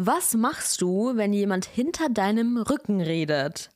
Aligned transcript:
Was 0.00 0.34
machst 0.34 0.80
du, 0.80 1.16
wenn 1.16 1.32
jemand 1.32 1.64
hinter 1.64 2.08
deinem 2.08 2.56
Rücken 2.56 3.00
redet? 3.00 3.70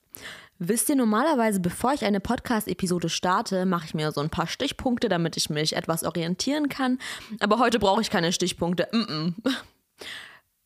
Wisst 0.60 0.88
ihr, 0.88 0.94
normalerweise, 0.94 1.58
bevor 1.58 1.94
ich 1.94 2.04
eine 2.04 2.20
Podcast-Episode 2.20 3.08
starte, 3.08 3.66
mache 3.66 3.86
ich 3.86 3.94
mir 3.94 4.12
so 4.12 4.20
ein 4.20 4.30
paar 4.30 4.46
Stichpunkte, 4.46 5.08
damit 5.08 5.36
ich 5.36 5.50
mich 5.50 5.74
etwas 5.74 6.04
orientieren 6.04 6.68
kann. 6.68 7.00
Aber 7.40 7.58
heute 7.58 7.80
brauche 7.80 8.02
ich 8.02 8.08
keine 8.08 8.32
Stichpunkte. 8.32 8.86
Mm 8.92 9.00
-mm. 9.00 9.34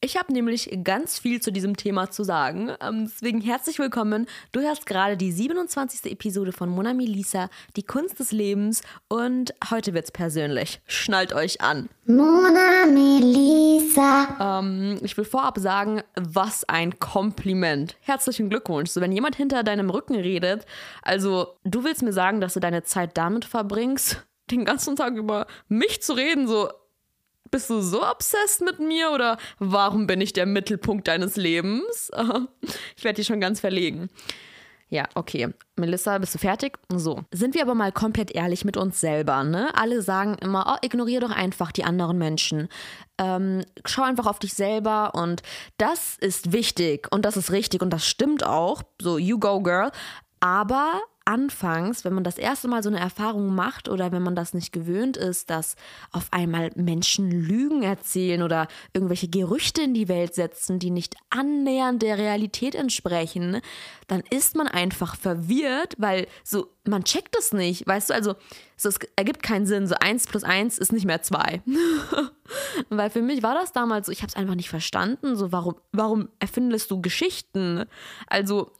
Ich 0.03 0.19
habe 0.19 0.31
nämlich 0.31 0.79
ganz 0.85 1.19
viel 1.19 1.41
zu 1.41 1.51
diesem 1.51 1.75
Thema 1.75 2.11
zu 2.11 2.23
sagen. 2.23 2.71
Ähm, 2.83 3.07
deswegen 3.07 3.41
herzlich 3.41 3.79
willkommen. 3.79 4.27
Du 4.53 4.61
hörst 4.61 4.85
gerade 4.85 5.17
die 5.17 5.33
27. 5.33 6.13
Episode 6.13 6.53
von 6.53 6.69
Monami 6.69 7.07
Lisa, 7.07 7.49
die 7.77 7.83
Kunst 7.83 8.21
des 8.21 8.31
Lebens. 8.31 8.83
Und 9.09 9.55
heute 9.71 9.95
wird's 9.95 10.13
persönlich. 10.13 10.83
Schnallt 10.87 11.33
euch 11.33 11.63
an. 11.63 11.89
Monami 12.05 13.21
Lisa. 13.23 14.61
Ähm, 14.61 14.99
ich 15.01 15.17
will 15.17 15.25
vorab 15.25 15.57
sagen, 15.59 16.03
was 16.15 16.69
ein 16.69 16.99
Kompliment. 16.99 17.97
Herzlichen 18.01 18.51
Glückwunsch. 18.51 18.91
So, 18.91 19.01
wenn 19.01 19.13
jemand 19.13 19.35
hinter 19.35 19.63
deinem 19.63 19.89
Rücken 19.89 20.17
redet, 20.17 20.67
also 21.01 21.57
du 21.65 21.85
willst 21.85 22.03
mir 22.03 22.13
sagen, 22.13 22.43
dass 22.43 22.53
du 22.53 22.61
deine 22.61 22.83
Zeit 22.83 23.17
damit 23.17 23.47
verbringst, 23.47 24.27
den 24.51 24.67
ganzen 24.67 24.95
Tag 24.95 25.17
über 25.17 25.47
mich 25.69 26.03
zu 26.03 26.13
reden, 26.13 26.47
so 26.47 26.69
bist 27.51 27.71
du 27.71 27.81
so 27.81 28.03
obsessed 28.03 28.63
mit 28.63 28.79
mir 28.79 29.11
oder 29.11 29.39
warum 29.59 30.07
bin 30.07 30.21
ich 30.21 30.33
der 30.33 30.47
Mittelpunkt 30.47 31.09
deines 31.09 31.37
Lebens? 31.37 32.11
ich 32.97 33.05
werde 33.05 33.17
dich 33.17 33.27
schon 33.27 33.41
ganz 33.41 33.61
verlegen. 33.61 34.09
Ja, 34.89 35.09
okay. 35.17 35.49
Melissa, 35.75 36.17
bist 36.19 36.35
du 36.35 36.39
fertig? 36.39 36.79
So. 36.89 37.25
Sind 37.33 37.55
wir 37.55 37.63
aber 37.63 37.75
mal 37.75 37.91
komplett 37.91 38.31
ehrlich 38.31 38.65
mit 38.65 38.77
uns 38.77 39.01
selber, 39.01 39.43
ne? 39.43 39.75
Alle 39.75 40.01
sagen 40.01 40.37
immer, 40.41 40.75
oh, 40.75 40.87
ignoriere 40.87 41.23
doch 41.23 41.33
einfach 41.33 41.73
die 41.73 41.83
anderen 41.83 42.19
Menschen. 42.19 42.69
Ähm, 43.19 43.65
schau 43.85 44.03
einfach 44.03 44.27
auf 44.27 44.39
dich 44.39 44.55
selber 44.55 45.15
und 45.15 45.43
das 45.77 46.17
ist 46.19 46.53
wichtig 46.53 47.09
und 47.11 47.25
das 47.25 47.37
ist 47.37 47.51
richtig 47.51 47.83
und 47.83 47.91
das 47.91 48.07
stimmt 48.07 48.47
auch. 48.47 48.83
So, 49.03 49.19
you 49.19 49.41
go, 49.41 49.61
girl. 49.61 49.91
Aber 50.39 51.03
anfangs, 51.27 52.05
wenn 52.05 52.15
man 52.15 52.25
das 52.25 52.39
erste 52.39 52.69
Mal 52.69 52.83
so 52.83 52.89
eine 52.89 53.01
Erfahrung 53.01 53.55
macht 53.55 53.89
oder 53.89 54.13
wenn 54.13 54.23
man 54.23 54.37
das 54.37 54.55
nicht 54.55 54.73
gewöhnt 54.73 55.17
ist, 55.17 55.51
dass 55.51 55.75
auf 56.13 56.29
einmal 56.31 56.71
Menschen 56.77 57.31
Lügen 57.31 57.83
erzählen 57.83 58.43
oder 58.43 58.69
irgendwelche 58.93 59.29
Gerüchte 59.29 59.83
in 59.83 59.93
die 59.93 60.09
Welt 60.09 60.35
setzen, 60.35 60.79
die 60.79 60.91
nicht 60.91 61.17
annähernd 61.31 62.03
der 62.03 62.17
Realität 62.19 62.75
entsprechen, 62.75 63.61
dann 64.07 64.23
ist 64.31 64.57
man 64.57 64.69
einfach 64.69 65.17
verwirrt, 65.17 65.95
weil 65.99 66.29
so, 66.45 66.69
man 66.85 67.03
checkt 67.03 67.37
es 67.37 67.53
nicht, 67.53 67.87
weißt 67.87 68.11
du, 68.11 68.15
also 68.15 68.37
so, 68.77 68.89
es 68.89 68.99
ergibt 69.17 69.43
keinen 69.43 69.67
Sinn, 69.67 69.87
so 69.87 69.97
eins 69.99 70.27
plus 70.27 70.45
eins 70.45 70.79
ist 70.79 70.93
nicht 70.93 71.07
mehr 71.07 71.23
zwei. 71.23 71.63
weil 72.89 73.11
für 73.11 73.23
mich 73.23 73.43
war 73.43 73.55
das 73.55 73.73
damals 73.73 74.07
so, 74.07 74.13
ich 74.13 74.23
habe 74.23 74.29
es 74.29 74.37
einfach 74.37 74.55
nicht 74.55 74.69
verstanden, 74.69 75.35
so 75.35 75.51
warum, 75.51 75.77
warum 75.93 76.29
erfindest 76.39 76.91
du 76.91 77.01
Geschichten? 77.01 77.85
Also 78.29 78.71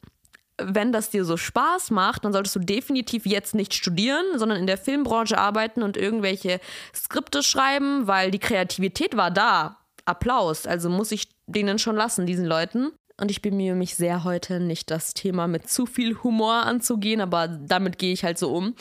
wenn 0.59 0.93
das 0.93 1.11
dir 1.11 1.25
so 1.25 1.37
Spaß 1.37 1.91
macht, 1.91 2.25
dann 2.25 2.33
solltest 2.33 2.57
du 2.57 2.61
definitiv 2.61 3.27
jetzt 3.27 3.55
nicht 3.55 3.75
studieren, 3.75 4.25
sondern 4.37 4.59
in 4.59 4.67
der 4.67 4.79
Filmbranche 4.79 5.39
arbeiten 5.39 5.83
und 5.83 5.97
irgendwelche 5.97 6.61
Skripte 6.95 7.43
schreiben, 7.43 8.07
weil 8.07 8.31
die 8.31 8.39
Kreativität 8.39 9.17
war 9.17 9.31
da. 9.31 9.79
Applaus. 10.07 10.67
Also 10.67 10.89
muss 10.89 11.13
ich 11.13 11.29
denen 11.47 11.79
schon 11.79 11.97
lassen, 11.97 12.27
diesen 12.27 12.47
Leuten. 12.47 12.93
Und 13.19 13.31
ich 13.31 13.43
bemühe 13.43 13.75
mich 13.75 13.97
sehr 13.97 14.25
heute 14.25 14.61
nicht, 14.61 14.91
das 14.91 15.15
Thema 15.15 15.47
mit 15.47 15.69
zu 15.71 15.87
viel 15.87 16.23
Humor 16.23 16.55
anzugehen, 16.65 17.21
aber 17.21 17.49
damit 17.49 17.99
gehe 17.99 18.13
ich 18.13 18.25
halt 18.25 18.39
so 18.39 18.53
um. 18.53 18.75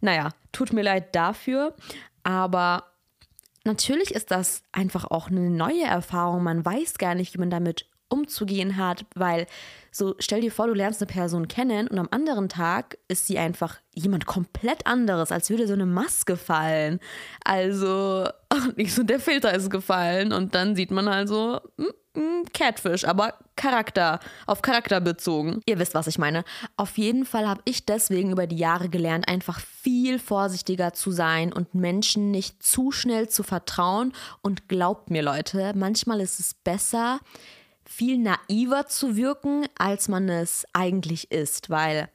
Naja, 0.00 0.30
tut 0.50 0.72
mir 0.72 0.82
leid 0.82 1.14
dafür, 1.14 1.74
aber 2.22 2.84
natürlich 3.64 4.14
ist 4.14 4.30
das 4.30 4.62
einfach 4.72 5.04
auch 5.04 5.28
eine 5.28 5.50
neue 5.50 5.84
Erfahrung. 5.84 6.42
Man 6.42 6.64
weiß 6.64 6.96
gar 6.96 7.14
nicht, 7.14 7.34
wie 7.34 7.38
man 7.38 7.50
damit 7.50 7.86
umzugehen 8.12 8.76
hat, 8.76 9.04
weil 9.14 9.46
so 9.90 10.14
stell 10.18 10.40
dir 10.40 10.50
vor, 10.50 10.66
du 10.66 10.74
lernst 10.74 11.02
eine 11.02 11.06
Person 11.06 11.48
kennen 11.48 11.86
und 11.88 11.98
am 11.98 12.08
anderen 12.10 12.48
Tag 12.48 12.98
ist 13.08 13.26
sie 13.26 13.38
einfach 13.38 13.78
jemand 13.92 14.26
komplett 14.26 14.86
anderes, 14.86 15.32
als 15.32 15.50
würde 15.50 15.66
so 15.66 15.74
eine 15.74 15.86
Maske 15.86 16.36
fallen. 16.36 16.98
Also, 17.44 18.26
nicht 18.76 18.94
so 18.94 19.02
der 19.02 19.20
Filter 19.20 19.52
ist 19.52 19.70
gefallen 19.70 20.32
und 20.32 20.54
dann 20.54 20.76
sieht 20.76 20.90
man 20.90 21.08
also 21.08 21.60
Catfish, 22.52 23.04
aber 23.04 23.34
Charakter, 23.56 24.20
auf 24.46 24.60
Charakter 24.60 25.00
bezogen. 25.00 25.62
Ihr 25.66 25.78
wisst, 25.78 25.94
was 25.94 26.06
ich 26.06 26.18
meine. 26.18 26.44
Auf 26.76 26.98
jeden 26.98 27.24
Fall 27.24 27.48
habe 27.48 27.62
ich 27.64 27.86
deswegen 27.86 28.32
über 28.32 28.46
die 28.46 28.56
Jahre 28.56 28.88
gelernt, 28.88 29.28
einfach 29.28 29.60
viel 29.60 30.18
vorsichtiger 30.18 30.92
zu 30.92 31.10
sein 31.10 31.52
und 31.52 31.74
Menschen 31.74 32.30
nicht 32.30 32.62
zu 32.62 32.92
schnell 32.92 33.28
zu 33.28 33.42
vertrauen. 33.42 34.12
Und 34.42 34.68
glaubt 34.68 35.10
mir, 35.10 35.22
Leute, 35.22 35.72
manchmal 35.74 36.20
ist 36.20 36.38
es 36.38 36.54
besser, 36.54 37.20
viel 37.84 38.18
naiver 38.18 38.86
zu 38.86 39.16
wirken, 39.16 39.66
als 39.76 40.08
man 40.08 40.28
es 40.28 40.64
eigentlich 40.72 41.30
ist, 41.30 41.70
weil 41.70 42.08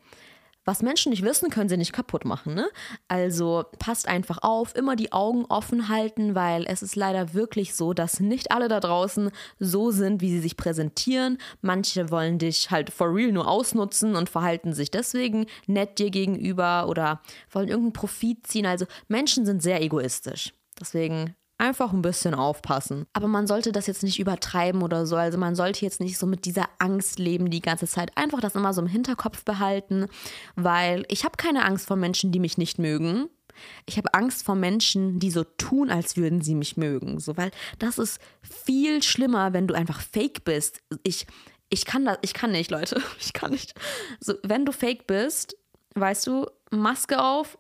was 0.68 0.82
Menschen 0.82 1.12
nicht 1.12 1.24
wissen, 1.24 1.50
können 1.50 1.70
sie 1.70 1.78
nicht 1.78 1.94
kaputt 1.94 2.26
machen. 2.26 2.54
Ne? 2.54 2.70
Also 3.08 3.64
passt 3.80 4.10
einfach 4.10 4.40
auf, 4.42 4.76
immer 4.76 4.98
die 4.98 5.14
Augen 5.14 5.46
offen 5.46 5.88
halten, 5.88 6.36
weil 6.36 6.66
es 6.68 6.84
ist 6.84 6.98
leider 6.98 7.34
wirklich 7.34 7.74
so, 7.74 7.94
dass 7.94 8.20
nicht 8.20 8.52
alle 8.52 8.68
da 8.68 8.82
draußen 8.82 9.32
so 9.60 9.92
sind, 9.92 10.20
wie 10.20 10.30
sie 10.30 10.42
sich 10.42 10.58
präsentieren. 10.58 11.38
Manche 11.62 12.12
wollen 12.12 12.38
dich 12.38 12.70
halt 12.70 12.90
for 12.90 13.16
real 13.16 13.32
nur 13.32 13.48
ausnutzen 13.48 14.18
und 14.18 14.30
verhalten 14.30 14.74
sich 14.74 14.92
deswegen 14.92 15.46
nett 15.68 16.00
dir 16.00 16.10
gegenüber 16.10 16.90
oder 16.90 17.22
wollen 17.50 17.70
irgendeinen 17.70 17.94
Profit 17.94 18.46
ziehen. 18.46 18.66
Also 18.66 18.86
Menschen 19.08 19.46
sind 19.46 19.64
sehr 19.64 19.82
egoistisch. 19.82 20.54
Deswegen 20.78 21.34
Einfach 21.60 21.92
ein 21.92 22.04
bisschen 22.04 22.36
aufpassen. 22.36 23.08
Aber 23.14 23.28
man 23.28 23.48
sollte 23.48 23.72
das 23.72 23.88
jetzt 23.88 24.04
nicht 24.04 24.20
übertreiben 24.20 24.84
oder 24.84 25.08
so. 25.08 25.16
Also 25.16 25.40
man 25.40 25.56
sollte 25.56 25.84
jetzt 25.84 26.00
nicht 26.00 26.20
so 26.20 26.28
mit 26.28 26.46
dieser 26.46 26.70
Angst 26.78 27.18
leben 27.18 27.50
die 27.50 27.62
ganze 27.62 27.88
Zeit. 27.88 28.12
Einfach 28.16 28.42
das 28.42 28.54
immer 28.54 28.74
so 28.74 28.82
im 28.82 28.88
Hinterkopf 28.88 29.44
behalten, 29.44 30.08
weil 30.56 31.04
ich 31.10 31.24
habe 31.24 31.36
keine 31.38 31.66
Angst 31.66 31.88
vor 31.88 31.98
Menschen, 31.98 32.32
die 32.32 32.40
mich 32.40 32.60
nicht 32.60 32.78
mögen. 32.78 33.28
Ich 33.88 33.98
habe 33.98 34.14
Angst 34.14 34.46
vor 34.46 34.54
Menschen, 34.54 35.20
die 35.20 35.32
so 35.32 35.44
tun, 35.44 35.90
als 35.90 36.16
würden 36.16 36.42
sie 36.42 36.54
mich 36.54 36.78
mögen. 36.78 37.20
So, 37.20 37.38
weil 37.38 37.50
das 37.80 37.98
ist 37.98 38.22
viel 38.42 39.02
schlimmer, 39.02 39.54
wenn 39.54 39.66
du 39.66 39.74
einfach 39.74 40.02
fake 40.02 40.44
bist. 40.44 40.82
Ich, 41.02 41.26
ich 41.70 41.86
kann 41.86 42.06
das, 42.06 42.20
ich 42.22 42.36
kann 42.36 42.52
nicht, 42.52 42.70
Leute. 42.70 43.02
Ich 43.20 43.34
kann 43.34 43.52
nicht. 43.52 43.74
So, 44.20 44.36
wenn 44.44 44.64
du 44.64 44.72
fake 44.72 45.08
bist, 45.08 45.58
weißt 45.96 46.28
du, 46.28 46.46
Maske 46.70 47.20
auf, 47.20 47.58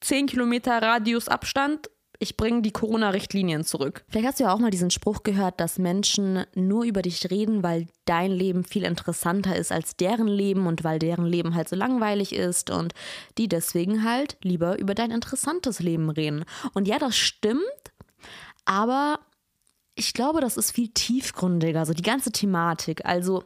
10 0.00 0.24
äh, 0.24 0.28
Kilometer 0.28 0.82
Radius 0.82 1.28
Abstand 1.28 1.90
ich 2.22 2.36
bringe 2.36 2.60
die 2.60 2.70
Corona-Richtlinien 2.70 3.64
zurück. 3.64 4.04
Vielleicht 4.10 4.28
hast 4.28 4.40
du 4.40 4.44
ja 4.44 4.52
auch 4.52 4.58
mal 4.58 4.70
diesen 4.70 4.90
Spruch 4.90 5.22
gehört, 5.22 5.58
dass 5.58 5.78
Menschen 5.78 6.44
nur 6.54 6.84
über 6.84 7.00
dich 7.00 7.30
reden, 7.30 7.62
weil 7.62 7.88
dein 8.04 8.30
Leben 8.30 8.62
viel 8.62 8.84
interessanter 8.84 9.56
ist 9.56 9.72
als 9.72 9.96
deren 9.96 10.28
Leben 10.28 10.66
und 10.66 10.84
weil 10.84 10.98
deren 10.98 11.24
Leben 11.24 11.54
halt 11.54 11.70
so 11.70 11.76
langweilig 11.76 12.34
ist 12.34 12.68
und 12.68 12.92
die 13.38 13.48
deswegen 13.48 14.04
halt 14.04 14.36
lieber 14.42 14.78
über 14.78 14.94
dein 14.94 15.10
interessantes 15.10 15.80
Leben 15.80 16.10
reden. 16.10 16.44
Und 16.74 16.86
ja, 16.86 16.98
das 16.98 17.16
stimmt, 17.16 17.62
aber 18.66 19.20
ich 19.94 20.12
glaube, 20.12 20.42
das 20.42 20.58
ist 20.58 20.72
viel 20.72 20.88
tiefgründiger, 20.88 21.86
so 21.86 21.94
die 21.94 22.02
ganze 22.02 22.32
Thematik. 22.32 23.06
Also, 23.06 23.44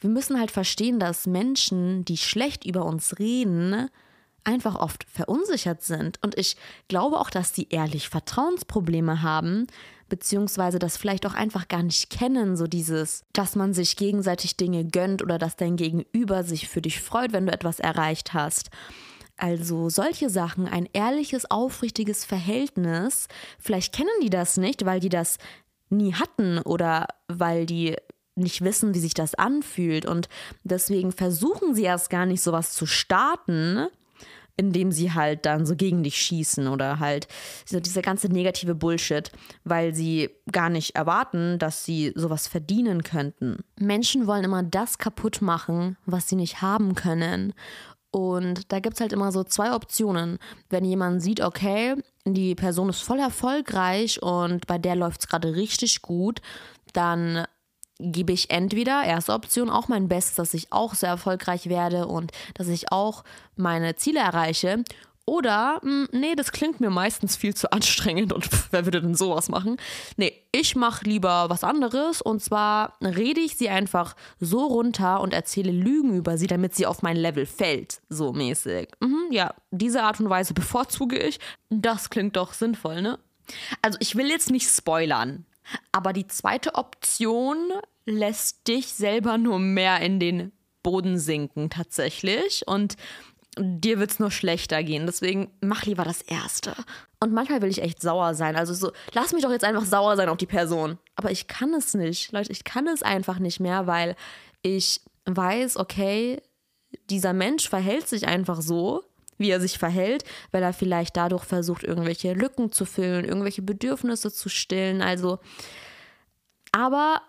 wir 0.00 0.08
müssen 0.08 0.40
halt 0.40 0.50
verstehen, 0.50 0.98
dass 0.98 1.26
Menschen, 1.26 2.06
die 2.06 2.16
schlecht 2.16 2.64
über 2.64 2.86
uns 2.86 3.18
reden, 3.18 3.90
einfach 4.46 4.76
oft 4.76 5.04
verunsichert 5.10 5.82
sind. 5.82 6.18
Und 6.22 6.38
ich 6.38 6.56
glaube 6.88 7.18
auch, 7.18 7.30
dass 7.30 7.52
die 7.52 7.68
ehrlich 7.70 8.08
Vertrauensprobleme 8.08 9.22
haben, 9.22 9.66
beziehungsweise 10.08 10.78
das 10.78 10.96
vielleicht 10.96 11.26
auch 11.26 11.34
einfach 11.34 11.68
gar 11.68 11.82
nicht 11.82 12.10
kennen, 12.10 12.56
so 12.56 12.66
dieses, 12.66 13.24
dass 13.32 13.56
man 13.56 13.74
sich 13.74 13.96
gegenseitig 13.96 14.56
Dinge 14.56 14.84
gönnt 14.84 15.22
oder 15.22 15.38
dass 15.38 15.56
dein 15.56 15.76
Gegenüber 15.76 16.44
sich 16.44 16.68
für 16.68 16.80
dich 16.80 17.00
freut, 17.00 17.32
wenn 17.32 17.46
du 17.46 17.52
etwas 17.52 17.80
erreicht 17.80 18.32
hast. 18.32 18.70
Also 19.36 19.90
solche 19.90 20.30
Sachen, 20.30 20.66
ein 20.66 20.88
ehrliches, 20.92 21.50
aufrichtiges 21.50 22.24
Verhältnis, 22.24 23.26
vielleicht 23.58 23.92
kennen 23.92 24.08
die 24.22 24.30
das 24.30 24.56
nicht, 24.56 24.86
weil 24.86 25.00
die 25.00 25.10
das 25.10 25.38
nie 25.90 26.14
hatten 26.14 26.58
oder 26.58 27.06
weil 27.28 27.66
die 27.66 27.96
nicht 28.34 28.62
wissen, 28.62 28.94
wie 28.94 29.00
sich 29.00 29.14
das 29.14 29.34
anfühlt 29.34 30.06
und 30.06 30.28
deswegen 30.62 31.10
versuchen 31.10 31.74
sie 31.74 31.84
erst 31.84 32.10
gar 32.10 32.26
nicht 32.26 32.42
sowas 32.42 32.72
zu 32.72 32.86
starten, 32.86 33.88
indem 34.56 34.90
sie 34.90 35.12
halt 35.12 35.44
dann 35.44 35.66
so 35.66 35.76
gegen 35.76 36.02
dich 36.02 36.16
schießen 36.16 36.66
oder 36.68 36.98
halt 36.98 37.28
so 37.64 37.78
dieser 37.78 38.02
ganze 38.02 38.28
negative 38.28 38.74
Bullshit, 38.74 39.30
weil 39.64 39.94
sie 39.94 40.30
gar 40.50 40.70
nicht 40.70 40.96
erwarten, 40.96 41.58
dass 41.58 41.84
sie 41.84 42.12
sowas 42.14 42.48
verdienen 42.48 43.02
könnten. 43.02 43.58
Menschen 43.78 44.26
wollen 44.26 44.44
immer 44.44 44.62
das 44.62 44.98
kaputt 44.98 45.42
machen, 45.42 45.96
was 46.06 46.28
sie 46.28 46.36
nicht 46.36 46.62
haben 46.62 46.94
können. 46.94 47.52
Und 48.10 48.72
da 48.72 48.80
gibt 48.80 48.94
es 48.94 49.00
halt 49.02 49.12
immer 49.12 49.30
so 49.30 49.44
zwei 49.44 49.74
Optionen. 49.74 50.38
Wenn 50.70 50.86
jemand 50.86 51.22
sieht, 51.22 51.42
okay, 51.42 51.96
die 52.24 52.54
Person 52.54 52.88
ist 52.88 53.02
voll 53.02 53.18
erfolgreich 53.18 54.22
und 54.22 54.66
bei 54.66 54.78
der 54.78 54.96
läuft 54.96 55.20
es 55.20 55.28
gerade 55.28 55.54
richtig 55.54 56.00
gut, 56.00 56.40
dann 56.94 57.46
gebe 57.98 58.32
ich 58.32 58.50
entweder, 58.50 59.04
erste 59.04 59.32
Option, 59.32 59.70
auch 59.70 59.88
mein 59.88 60.08
Bestes, 60.08 60.36
dass 60.36 60.54
ich 60.54 60.72
auch 60.72 60.94
sehr 60.94 61.10
erfolgreich 61.10 61.68
werde 61.68 62.06
und 62.06 62.32
dass 62.54 62.68
ich 62.68 62.92
auch 62.92 63.24
meine 63.56 63.96
Ziele 63.96 64.20
erreiche. 64.20 64.84
Oder, 65.28 65.80
hm, 65.82 66.08
nee, 66.12 66.36
das 66.36 66.52
klingt 66.52 66.78
mir 66.80 66.88
meistens 66.88 67.34
viel 67.34 67.52
zu 67.52 67.72
anstrengend 67.72 68.32
und 68.32 68.44
pff, 68.46 68.68
wer 68.70 68.84
würde 68.84 69.02
denn 69.02 69.16
sowas 69.16 69.48
machen? 69.48 69.76
Nee, 70.16 70.32
ich 70.52 70.76
mache 70.76 71.04
lieber 71.04 71.50
was 71.50 71.64
anderes 71.64 72.22
und 72.22 72.40
zwar 72.40 72.96
rede 73.02 73.40
ich 73.40 73.56
sie 73.56 73.68
einfach 73.68 74.14
so 74.38 74.64
runter 74.66 75.20
und 75.20 75.34
erzähle 75.34 75.72
Lügen 75.72 76.14
über 76.14 76.38
sie, 76.38 76.46
damit 76.46 76.76
sie 76.76 76.86
auf 76.86 77.02
mein 77.02 77.16
Level 77.16 77.44
fällt, 77.44 78.00
so 78.08 78.32
mäßig. 78.32 78.88
Mhm, 79.00 79.26
ja, 79.32 79.52
diese 79.72 80.04
Art 80.04 80.20
und 80.20 80.30
Weise 80.30 80.54
bevorzuge 80.54 81.18
ich. 81.18 81.40
Das 81.70 82.08
klingt 82.08 82.36
doch 82.36 82.52
sinnvoll, 82.52 83.02
ne? 83.02 83.18
Also 83.82 83.98
ich 84.00 84.14
will 84.14 84.28
jetzt 84.28 84.50
nicht 84.50 84.68
spoilern, 84.68 85.44
aber 85.92 86.12
die 86.12 86.26
zweite 86.26 86.74
Option 86.74 87.72
lässt 88.04 88.68
dich 88.68 88.92
selber 88.92 89.38
nur 89.38 89.58
mehr 89.58 90.00
in 90.00 90.20
den 90.20 90.52
Boden 90.82 91.18
sinken 91.18 91.70
tatsächlich 91.70 92.62
und 92.66 92.96
dir 93.58 93.98
wird 93.98 94.10
es 94.10 94.18
nur 94.18 94.30
schlechter 94.30 94.82
gehen. 94.82 95.06
Deswegen 95.06 95.50
mach 95.60 95.84
lieber 95.84 96.04
das 96.04 96.22
Erste. 96.22 96.74
Und 97.20 97.32
manchmal 97.32 97.62
will 97.62 97.70
ich 97.70 97.82
echt 97.82 98.00
sauer 98.00 98.34
sein. 98.34 98.54
Also 98.54 98.74
so, 98.74 98.92
lass 99.12 99.32
mich 99.32 99.42
doch 99.42 99.50
jetzt 99.50 99.64
einfach 99.64 99.84
sauer 99.84 100.16
sein 100.16 100.28
auf 100.28 100.36
die 100.36 100.46
Person. 100.46 100.98
Aber 101.16 101.30
ich 101.30 101.46
kann 101.46 101.72
es 101.74 101.94
nicht. 101.94 102.32
Leute, 102.32 102.52
ich 102.52 102.64
kann 102.64 102.86
es 102.86 103.02
einfach 103.02 103.38
nicht 103.38 103.58
mehr, 103.58 103.86
weil 103.86 104.14
ich 104.62 105.00
weiß, 105.24 105.78
okay, 105.78 106.42
dieser 107.10 107.32
Mensch 107.32 107.68
verhält 107.68 108.08
sich 108.08 108.28
einfach 108.28 108.60
so, 108.60 109.02
wie 109.38 109.50
er 109.50 109.60
sich 109.60 109.78
verhält, 109.78 110.24
weil 110.50 110.62
er 110.62 110.72
vielleicht 110.72 111.16
dadurch 111.16 111.44
versucht, 111.44 111.82
irgendwelche 111.82 112.32
Lücken 112.32 112.72
zu 112.72 112.84
füllen, 112.84 113.24
irgendwelche 113.24 113.62
Bedürfnisse 113.62 114.32
zu 114.32 114.48
stillen. 114.48 115.02
Also, 115.02 115.38
aber 116.72 117.22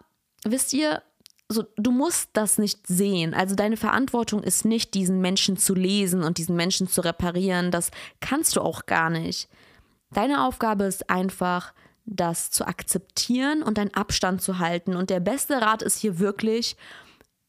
wisst 0.44 0.74
ihr, 0.74 1.02
so, 1.50 1.66
du 1.78 1.92
musst 1.92 2.32
das 2.34 2.58
nicht 2.58 2.86
sehen. 2.88 3.34
Also 3.34 3.56
deine 3.56 3.78
Verantwortung 3.78 4.44
ist 4.44 4.66
nicht, 4.66 4.94
diesen 4.94 5.22
Menschen 5.22 5.58
zu 5.58 5.74
lesen 5.74 6.24
und 6.24 6.38
diesen 6.38 6.56
Menschen 6.56 6.88
zu 6.88 7.02
reparieren. 7.02 7.72
Das 7.72 7.92
kannst 8.20 8.56
du 8.56 8.62
auch 8.62 8.86
gar 8.86 9.10
nicht. 9.10 9.48
Deine 10.12 10.46
Aufgabe 10.46 10.84
ist 10.86 11.10
einfach, 11.10 11.74
das 12.06 12.52
zu 12.52 12.66
akzeptieren 12.66 13.64
und 13.64 13.78
deinen 13.78 13.94
Abstand 13.94 14.42
zu 14.42 14.60
halten. 14.60 14.96
Und 14.96 15.10
der 15.10 15.20
beste 15.20 15.62
Rat 15.62 15.82
ist 15.82 16.00
hier 16.00 16.20
wirklich, 16.20 16.76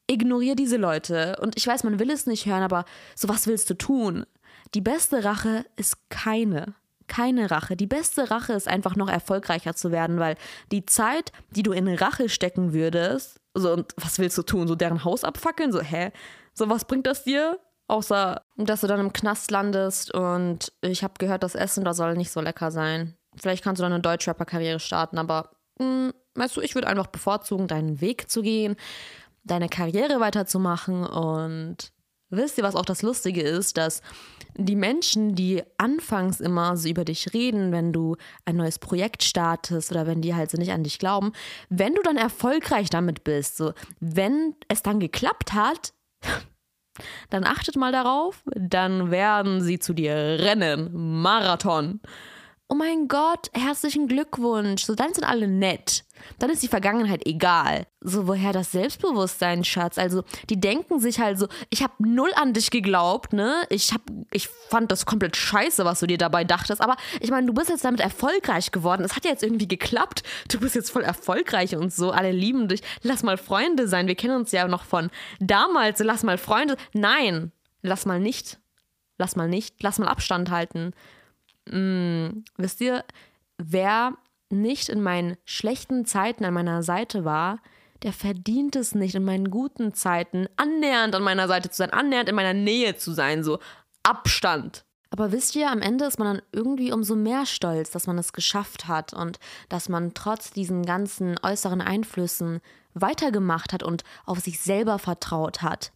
ignoriere 0.09 0.57
diese 0.57 0.77
Leute. 0.77 1.37
Und 1.41 1.57
ich 1.57 1.67
weiß, 1.67 1.85
man 1.85 1.99
will 1.99 2.11
es 2.11 2.27
nicht 2.27 2.47
hören, 2.47 2.63
aber 2.63 2.85
so 3.15 3.29
was 3.29 3.47
willst 3.47 3.71
du 3.71 3.75
tun? 3.75 4.27
Die 4.75 4.81
beste 4.81 5.25
Rache 5.25 5.65
ist 5.77 6.11
keine 6.11 6.75
keine 7.09 7.51
Rache. 7.51 7.75
Die 7.75 7.87
beste 7.87 8.31
Rache 8.31 8.53
ist 8.53 8.69
einfach 8.69 8.95
noch 8.95 9.09
erfolgreicher 9.09 9.75
zu 9.75 9.91
werden, 9.91 10.21
weil 10.21 10.37
die 10.71 10.87
Zeit, 10.87 11.33
die 11.51 11.63
du 11.63 11.73
in 11.73 11.89
Rache 11.89 12.29
stecken 12.29 12.73
würdest, 12.73 13.41
so 13.55 13.73
und 13.73 13.93
was 13.97 14.19
willst 14.19 14.39
du 14.39 14.43
tun? 14.43 14.69
So 14.69 14.77
deren 14.77 15.05
Haus 15.05 15.25
abfackeln? 15.25 15.73
So, 15.73 15.81
hä? 15.81 16.13
So, 16.55 16.69
was 16.69 16.85
bringt 16.85 17.07
das 17.07 17.25
dir? 17.25 17.59
Außer, 17.89 18.43
dass 18.57 18.83
du 18.83 18.87
dann 18.87 19.01
im 19.01 19.13
Knast 19.13 19.51
landest 19.51 20.13
und 20.15 20.73
ich 20.83 21.03
habe 21.03 21.15
gehört, 21.19 21.43
das 21.43 21.55
Essen 21.55 21.85
da 21.85 21.95
soll 21.95 22.17
nicht 22.17 22.31
so 22.31 22.41
lecker 22.41 22.71
sein. 22.71 23.17
Vielleicht 23.37 23.65
kannst 23.65 23.81
du 23.81 23.83
dann 23.83 23.95
eine 23.95 24.03
Deutschrapper-Karriere 24.03 24.79
starten, 24.79 25.17
aber 25.17 25.51
mh, 25.79 25.87
hm, 25.87 26.13
weißt 26.35 26.57
du, 26.57 26.61
ich 26.61 26.75
würde 26.75 26.87
einfach 26.87 27.07
bevorzugen, 27.07 27.67
deinen 27.67 28.01
Weg 28.03 28.31
zu 28.31 28.43
gehen, 28.43 28.77
deine 29.43 29.71
Karriere 29.71 30.21
weiterzumachen 30.21 31.07
und 31.07 31.93
wisst 32.31 32.59
ihr, 32.59 32.65
was 32.65 32.77
auch 32.77 32.85
das 32.85 33.03
Lustige 33.03 33.43
ist, 33.43 33.77
dass 33.77 34.03
die 34.57 34.77
Menschen, 34.77 35.35
die 35.35 35.63
anfangs 35.79 36.41
immer 36.41 36.77
so 36.77 36.89
über 36.89 37.05
dich 37.05 37.33
reden, 37.33 37.73
wenn 37.73 37.93
du 37.93 38.17
ein 38.45 38.57
neues 38.57 38.79
Projekt 38.79 39.23
startest 39.23 39.91
oder 39.91 40.07
wenn 40.07 40.21
die 40.21 40.35
halt 40.35 40.51
so 40.51 40.59
nicht 40.59 40.73
an 40.73 40.83
dich 40.83 40.99
glauben, 40.99 41.33
wenn 41.69 41.95
du 41.95 42.03
dann 42.03 42.17
erfolgreich 42.17 42.91
damit 42.91 43.25
bist, 43.25 43.57
so 43.57 43.73
wenn 44.01 44.55
es 44.69 44.83
dann 44.83 45.01
geklappt 45.01 45.55
hat, 45.55 45.93
dann 47.31 47.45
achtet 47.45 47.77
mal 47.77 47.93
darauf, 47.93 48.43
dann 48.55 49.11
werden 49.11 49.61
sie 49.61 49.79
zu 49.79 49.93
dir 49.93 50.15
rennen. 50.15 50.91
Marathon 51.23 52.01
oh 52.71 52.75
mein 52.75 53.09
Gott, 53.09 53.51
herzlichen 53.55 54.09
Glückwunsch. 54.09 54.85
So, 54.85 54.95
dann 54.95 55.15
sind 55.15 55.25
alle 55.25 55.49
nett. 55.49 56.05
Dann 56.39 56.51
ist 56.51 56.63
die 56.63 56.69
Vergangenheit 56.69 57.27
egal. 57.27 57.87
So, 58.01 58.27
woher 58.27 58.53
das 58.53 58.73
Selbstbewusstsein, 58.73 59.65
Schatz? 59.65 59.97
Also, 59.97 60.23
die 60.51 60.61
denken 60.61 61.01
sich 61.01 61.19
halt 61.19 61.39
so, 61.39 61.49
ich 61.71 61.83
habe 61.83 61.95
null 61.99 62.31
an 62.37 62.53
dich 62.53 62.71
geglaubt, 62.71 63.33
ne? 63.33 63.63
Ich 63.71 63.95
hab, 63.95 64.03
ich 64.33 64.49
fand 64.49 64.93
das 64.93 65.07
komplett 65.07 65.37
scheiße, 65.37 65.85
was 65.87 66.01
du 66.01 66.07
dir 66.07 66.19
dabei 66.19 66.45
dachtest. 66.45 66.83
Aber 66.83 66.97
ich 67.21 67.31
meine, 67.31 67.47
du 67.47 67.55
bist 67.55 67.71
jetzt 67.71 67.85
damit 67.85 68.01
erfolgreich 68.01 68.71
geworden. 68.71 69.03
Es 69.03 69.17
hat 69.17 69.25
ja 69.25 69.31
jetzt 69.31 69.43
irgendwie 69.43 69.69
geklappt. 69.69 70.23
Du 70.51 70.61
bist 70.61 70.75
jetzt 70.75 70.91
voll 70.91 71.05
erfolgreich 71.05 71.75
und 71.75 71.93
so. 71.93 72.11
Alle 72.11 72.33
lieben 72.33 72.69
dich. 72.69 72.83
Lass 73.03 73.23
mal 73.23 73.39
Freunde 73.39 73.89
sein. 73.89 74.09
Wir 74.09 74.15
kennen 74.15 74.37
uns 74.37 74.53
ja 74.53 74.69
noch 74.69 74.85
von 74.85 75.11
damals. 75.41 76.01
Lass 76.01 76.23
mal 76.23 76.37
Freunde. 76.37 76.77
Nein, 76.93 77.53
lass 77.81 78.05
mal 78.05 78.21
nicht. 78.21 78.59
Lass 79.17 79.37
mal 79.37 79.49
nicht. 79.49 79.83
Lass 79.83 79.99
mal 79.99 80.09
Abstand 80.09 80.51
halten 80.51 80.93
mh, 81.71 82.29
mm, 82.29 82.45
wisst 82.57 82.81
ihr, 82.81 83.05
wer 83.59 84.15
nicht 84.51 84.89
in 84.89 85.03
meinen 85.03 85.37
schlechten 85.45 86.05
Zeiten 86.07 86.45
an 86.45 86.55
meiner 86.55 86.83
Seite 86.83 87.25
war, 87.25 87.61
der 88.03 88.13
verdient 88.13 88.77
es 88.77 88.95
nicht, 88.95 89.15
in 89.15 89.25
meinen 89.25 89.51
guten 89.51 89.93
Zeiten 89.93 90.47
annähernd 90.57 91.15
an 91.15 91.23
meiner 91.23 91.49
Seite 91.49 91.71
zu 91.71 91.79
sein, 91.79 91.91
annähernd 91.91 92.29
in 92.29 92.35
meiner 92.35 92.55
Nähe 92.55 92.97
zu 92.97 93.13
sein, 93.13 93.43
so 93.43 93.59
Abstand. 94.03 94.85
Aber 95.11 95.33
wisst 95.33 95.57
ihr, 95.57 95.71
am 95.71 95.81
Ende 95.81 96.05
ist 96.05 96.19
man 96.19 96.37
dann 96.37 96.43
irgendwie 96.53 96.93
umso 96.93 97.17
mehr 97.17 97.47
stolz, 97.47 97.91
dass 97.91 98.07
man 98.07 98.19
es 98.19 98.33
geschafft 98.33 98.89
hat 98.89 99.15
und 99.15 99.39
dass 99.69 99.89
man 99.89 100.15
trotz 100.15 100.51
diesen 100.51 100.85
ganzen 100.85 101.37
äußeren 101.43 101.81
Einflüssen 101.81 102.61
weitergemacht 102.95 103.73
hat 103.73 103.83
und 103.83 104.05
auf 104.27 104.41
sich 104.41 104.61
selber 104.61 104.99
vertraut 104.99 105.63
hat. 105.63 105.93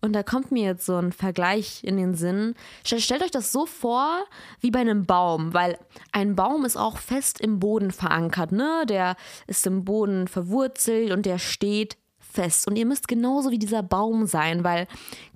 Und 0.00 0.14
da 0.14 0.22
kommt 0.22 0.50
mir 0.50 0.64
jetzt 0.64 0.86
so 0.86 0.96
ein 0.96 1.12
Vergleich 1.12 1.84
in 1.84 1.96
den 1.96 2.14
Sinn. 2.14 2.54
Stellt 2.84 3.22
euch 3.22 3.30
das 3.30 3.52
so 3.52 3.66
vor 3.66 4.24
wie 4.60 4.70
bei 4.70 4.80
einem 4.80 5.04
Baum, 5.04 5.52
weil 5.52 5.78
ein 6.12 6.36
Baum 6.36 6.64
ist 6.64 6.76
auch 6.76 6.98
fest 6.98 7.40
im 7.40 7.60
Boden 7.60 7.90
verankert, 7.90 8.52
ne? 8.52 8.84
Der 8.88 9.16
ist 9.46 9.66
im 9.66 9.84
Boden 9.84 10.26
verwurzelt 10.26 11.12
und 11.12 11.26
der 11.26 11.38
steht 11.38 11.96
fest. 12.30 12.66
Und 12.68 12.76
ihr 12.76 12.86
müsst 12.86 13.08
genauso 13.08 13.50
wie 13.50 13.58
dieser 13.58 13.82
Baum 13.82 14.26
sein, 14.26 14.64
weil 14.64 14.86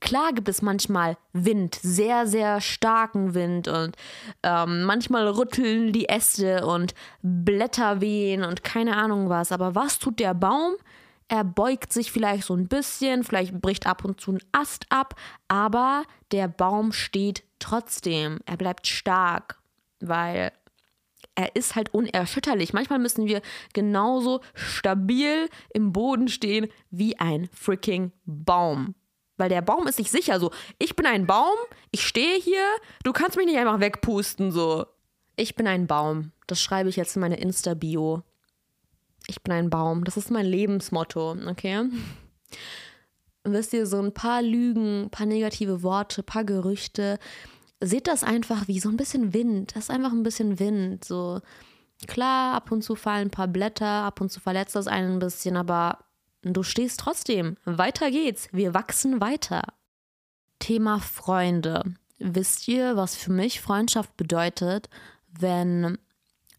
klar 0.01 0.33
gibt 0.33 0.49
es 0.49 0.63
manchmal 0.63 1.17
Wind, 1.33 1.79
sehr, 1.83 2.27
sehr 2.27 2.61
starken 2.61 3.35
Wind 3.35 3.69
und 3.69 3.97
ähm, 4.43 4.85
manchmal 4.85 5.27
rütteln 5.29 5.93
die 5.93 6.09
Äste 6.09 6.67
und 6.67 6.95
Blätter 7.23 8.01
wehen 8.01 8.45
und 8.45 8.65
keine 8.65 8.97
Ahnung 8.97 9.29
was. 9.29 9.53
Aber 9.53 9.75
was 9.75 9.99
tut 9.99 10.21
der 10.21 10.35
Baum? 10.35 10.75
Er 11.35 11.43
beugt 11.43 11.93
sich 11.93 12.13
vielleicht 12.13 12.45
so 12.45 12.55
ein 12.55 12.69
bisschen, 12.69 13.25
vielleicht 13.25 13.61
bricht 13.61 13.89
ab 13.89 14.05
und 14.05 14.21
zu 14.21 14.35
ein 14.35 14.43
Ast 14.53 14.87
ab, 14.89 15.17
aber 15.49 16.05
der 16.31 16.47
Baum 16.47 16.93
steht 16.93 17.43
trotzdem. 17.59 18.39
Er 18.47 18.57
bleibt 18.57 18.87
stark, 18.87 19.61
weil 19.99 20.53
er 21.35 21.57
ist 21.57 21.75
halt 21.75 21.93
unerschütterlich. 21.93 22.73
Manchmal 22.73 23.01
müssen 23.01 23.27
wir 23.27 23.43
genauso 23.73 24.43
stabil 24.55 25.49
im 25.71 25.93
Boden 25.93 26.29
stehen 26.29 26.69
wie 26.91 27.19
ein 27.19 27.49
freaking 27.53 28.13
Baum. 28.25 28.95
Weil 29.37 29.49
der 29.49 29.63
Baum 29.63 29.89
ist 29.89 29.97
sich 29.97 30.13
sicher 30.13 30.39
so, 30.39 30.53
ich 30.79 30.95
bin 30.95 31.05
ein 31.05 31.27
Baum, 31.27 31.57
ich 31.91 32.07
stehe 32.07 32.39
hier, 32.39 32.65
du 33.03 33.13
kannst 33.13 33.37
mich 33.37 33.47
nicht 33.47 33.59
einfach 33.59 33.81
wegpusten 33.81 34.53
so. 34.53 34.87
Ich 35.35 35.57
bin 35.57 35.67
ein 35.67 35.89
Baum. 35.89 36.31
Das 36.47 36.63
schreibe 36.63 36.91
ich 36.91 36.95
jetzt 36.95 37.17
in 37.17 37.23
meine 37.23 37.41
Insta-Bio 37.41 38.23
ich 39.27 39.43
bin 39.43 39.53
ein 39.53 39.71
Baum. 39.71 40.05
Das 40.05 40.17
ist 40.17 40.31
mein 40.31 40.47
Lebensmotto, 40.47 41.37
okay? 41.49 41.85
Wisst 43.45 43.73
ihr, 43.73 43.87
so 43.87 44.01
ein 44.01 44.15
paar 44.15 44.43
Lügen, 44.43 45.05
ein 45.05 45.11
paar 45.11 45.27
negative 45.27 45.83
Worte, 45.83 46.23
ein 46.23 46.27
paar 46.27 46.45
Gerüchte, 46.45 47.19
seht 47.81 48.07
das 48.07 48.25
einfach 48.25 48.69
wie 48.69 48.81
so 48.81 48.89
ein 48.89 48.97
bisschen 48.97 49.35
Wind. 49.35 49.77
Das 49.77 49.85
ist 49.85 49.91
einfach 49.91 50.13
ein 50.13 50.23
bisschen 50.23 50.59
Wind. 50.59 51.05
So 51.05 51.41
klar, 52.07 52.55
ab 52.55 52.73
und 52.73 52.83
zu 52.83 52.95
fallen 52.95 53.29
ein 53.29 53.31
paar 53.31 53.49
Blätter, 53.49 53.87
ab 53.87 54.21
und 54.21 54.31
zu 54.31 54.41
verletzt 54.41 54.77
das 54.77 54.87
einen 54.87 55.15
ein 55.15 55.19
bisschen, 55.19 55.57
aber 55.57 55.99
du 56.43 56.63
stehst 56.63 57.01
trotzdem. 57.01 57.57
Weiter 57.65 58.11
geht's. 58.11 58.49
Wir 58.53 58.73
wachsen 58.73 59.21
weiter. 59.21 59.63
Thema 60.59 61.01
Freunde. 61.01 61.83
Wisst 62.19 62.69
ihr, 62.69 62.97
was 62.97 63.17
für 63.17 63.33
mich 63.33 63.61
Freundschaft 63.61 64.17
bedeutet, 64.17 64.89
wenn 65.29 65.99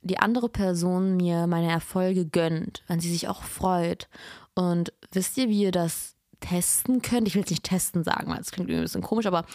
die 0.06 0.20
andere 0.20 0.50
Person 0.50 1.18
mir 1.18 1.48
meine 1.48 1.72
Erfolge 1.72 2.26
gönnt, 2.26 2.84
wenn 2.88 3.00
sie 3.00 3.12
sich 3.12 3.28
auch 3.28 3.44
freut. 3.44 4.08
Und 4.54 4.94
wisst 5.12 5.38
ihr, 5.38 5.50
wie 5.50 5.64
ihr 5.64 5.72
das 5.72 6.16
testen 6.40 7.02
könnt? 7.02 7.28
Ich 7.28 7.36
will 7.36 7.44
es 7.44 7.50
nicht 7.50 7.64
testen 7.64 8.04
sagen, 8.04 8.32
weil 8.32 8.40
es 8.40 8.52
klingt 8.52 8.70
irgendwie 8.70 8.82
ein 8.82 8.86
bisschen 8.86 9.02
komisch, 9.02 9.26
aber 9.26 9.46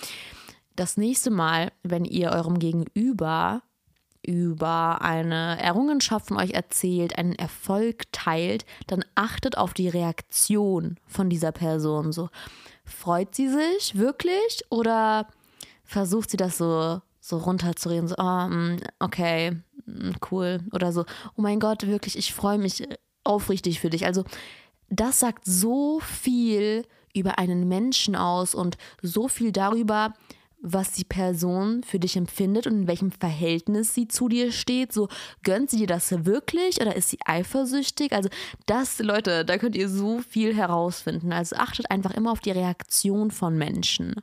das 0.76 0.97
nächste 0.97 1.30
Mal, 1.30 1.73
wenn 1.83 2.04
ihr 2.04 2.30
eurem 2.30 2.59
Gegenüber 2.59 3.62
über 4.23 5.00
eine 5.00 5.61
Errungenschaft 5.61 6.28
von 6.28 6.37
euch 6.37 6.50
erzählt, 6.50 7.16
einen 7.16 7.35
Erfolg 7.35 8.04
teilt, 8.12 8.66
dann 8.87 9.04
achtet 9.14 9.57
auf 9.57 9.73
die 9.73 9.88
Reaktion 9.88 10.97
von 11.07 11.30
dieser 11.30 11.52
Person. 11.52 12.12
So, 12.12 12.28
freut 12.85 13.35
sie 13.35 13.49
sich 13.49 13.97
wirklich 13.97 14.64
oder 14.69 15.26
versucht 15.85 16.30
sie 16.30 16.37
das 16.37 16.59
so, 16.59 17.00
so 17.21 17.38
runterzureden? 17.38 18.09
So, 18.09 18.16
oh, 18.19 18.49
okay, 18.99 19.57
cool 20.31 20.61
oder 20.73 20.93
so, 20.93 21.05
oh 21.37 21.43
mein 21.43 21.61
Gott, 21.61 21.87
wirklich, 21.87 22.17
ich 22.17 22.35
freue 22.35 22.59
mich 22.59 22.87
aufrichtig 23.25 23.81
für 23.81 23.91
dich. 23.91 24.07
Also 24.07 24.25
das 24.89 25.21
sagt 25.21 25.45
so 25.45 26.01
viel 26.01 26.85
über 27.15 27.39
einen 27.39 27.69
Menschen 27.69 28.17
aus 28.17 28.55
und 28.55 28.77
so 29.03 29.29
viel 29.29 29.53
darüber, 29.53 30.15
was 30.63 30.93
die 30.93 31.05
Person 31.05 31.83
für 31.83 31.99
dich 31.99 32.17
empfindet 32.17 32.67
und 32.67 32.83
in 32.83 32.87
welchem 32.87 33.11
Verhältnis 33.11 33.95
sie 33.95 34.09
zu 34.09 34.29
dir 34.29 34.53
steht. 34.53 34.93
So, 34.93 35.09
gönnt 35.43 35.71
sie 35.71 35.79
dir 35.79 35.87
das 35.87 36.27
wirklich 36.27 36.81
oder 36.81 36.95
ist 36.95 37.09
sie 37.09 37.19
eifersüchtig? 37.25 38.13
Also, 38.13 38.29
das, 38.67 38.99
Leute, 38.99 39.45
da 39.45 39.57
könnt 39.57 39.75
ihr 39.75 39.89
so 39.89 40.21
viel 40.21 40.55
herausfinden. 40.55 41.33
Also, 41.33 41.57
achtet 41.57 41.91
einfach 41.91 42.13
immer 42.13 42.31
auf 42.31 42.41
die 42.41 42.51
Reaktion 42.51 43.31
von 43.31 43.57
Menschen. 43.57 44.17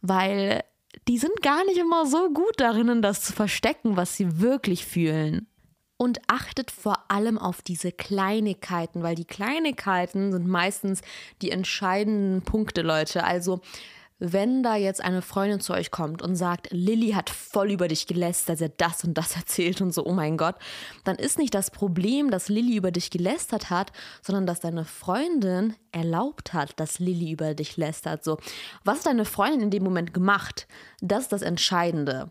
Weil 0.00 0.64
die 1.08 1.18
sind 1.18 1.42
gar 1.42 1.64
nicht 1.64 1.78
immer 1.78 2.06
so 2.06 2.30
gut 2.30 2.54
darin, 2.58 3.02
das 3.02 3.22
zu 3.22 3.32
verstecken, 3.32 3.96
was 3.96 4.16
sie 4.16 4.40
wirklich 4.40 4.86
fühlen. 4.86 5.48
Und 5.96 6.20
achtet 6.26 6.70
vor 6.70 7.04
allem 7.08 7.38
auf 7.38 7.62
diese 7.62 7.92
Kleinigkeiten, 7.92 9.02
weil 9.02 9.14
die 9.14 9.24
Kleinigkeiten 9.24 10.32
sind 10.32 10.48
meistens 10.48 11.00
die 11.42 11.52
entscheidenden 11.52 12.42
Punkte, 12.42 12.82
Leute. 12.82 13.22
Also, 13.24 13.60
wenn 14.24 14.62
da 14.62 14.76
jetzt 14.76 15.02
eine 15.02 15.20
Freundin 15.20 15.58
zu 15.58 15.72
euch 15.72 15.90
kommt 15.90 16.22
und 16.22 16.36
sagt, 16.36 16.68
Lilly 16.70 17.10
hat 17.10 17.28
voll 17.28 17.72
über 17.72 17.88
dich 17.88 18.06
gelästert, 18.06 18.58
sie 18.58 18.66
hat 18.66 18.80
das 18.80 19.02
und 19.02 19.14
das 19.14 19.34
erzählt 19.36 19.80
und 19.80 19.92
so, 19.92 20.06
oh 20.06 20.12
mein 20.12 20.36
Gott, 20.36 20.54
dann 21.02 21.16
ist 21.16 21.38
nicht 21.38 21.54
das 21.54 21.72
Problem, 21.72 22.30
dass 22.30 22.48
Lilly 22.48 22.76
über 22.76 22.92
dich 22.92 23.10
gelästert 23.10 23.68
hat, 23.68 23.90
sondern 24.22 24.46
dass 24.46 24.60
deine 24.60 24.84
Freundin 24.84 25.74
erlaubt 25.90 26.52
hat, 26.52 26.78
dass 26.78 27.00
Lilly 27.00 27.32
über 27.32 27.54
dich 27.54 27.76
lästert. 27.76 28.22
So, 28.22 28.38
was 28.84 29.00
hat 29.00 29.06
deine 29.06 29.24
Freundin 29.24 29.62
in 29.62 29.70
dem 29.70 29.82
Moment 29.82 30.14
gemacht? 30.14 30.68
Das 31.00 31.24
ist 31.24 31.32
das 31.32 31.42
Entscheidende. 31.42 32.30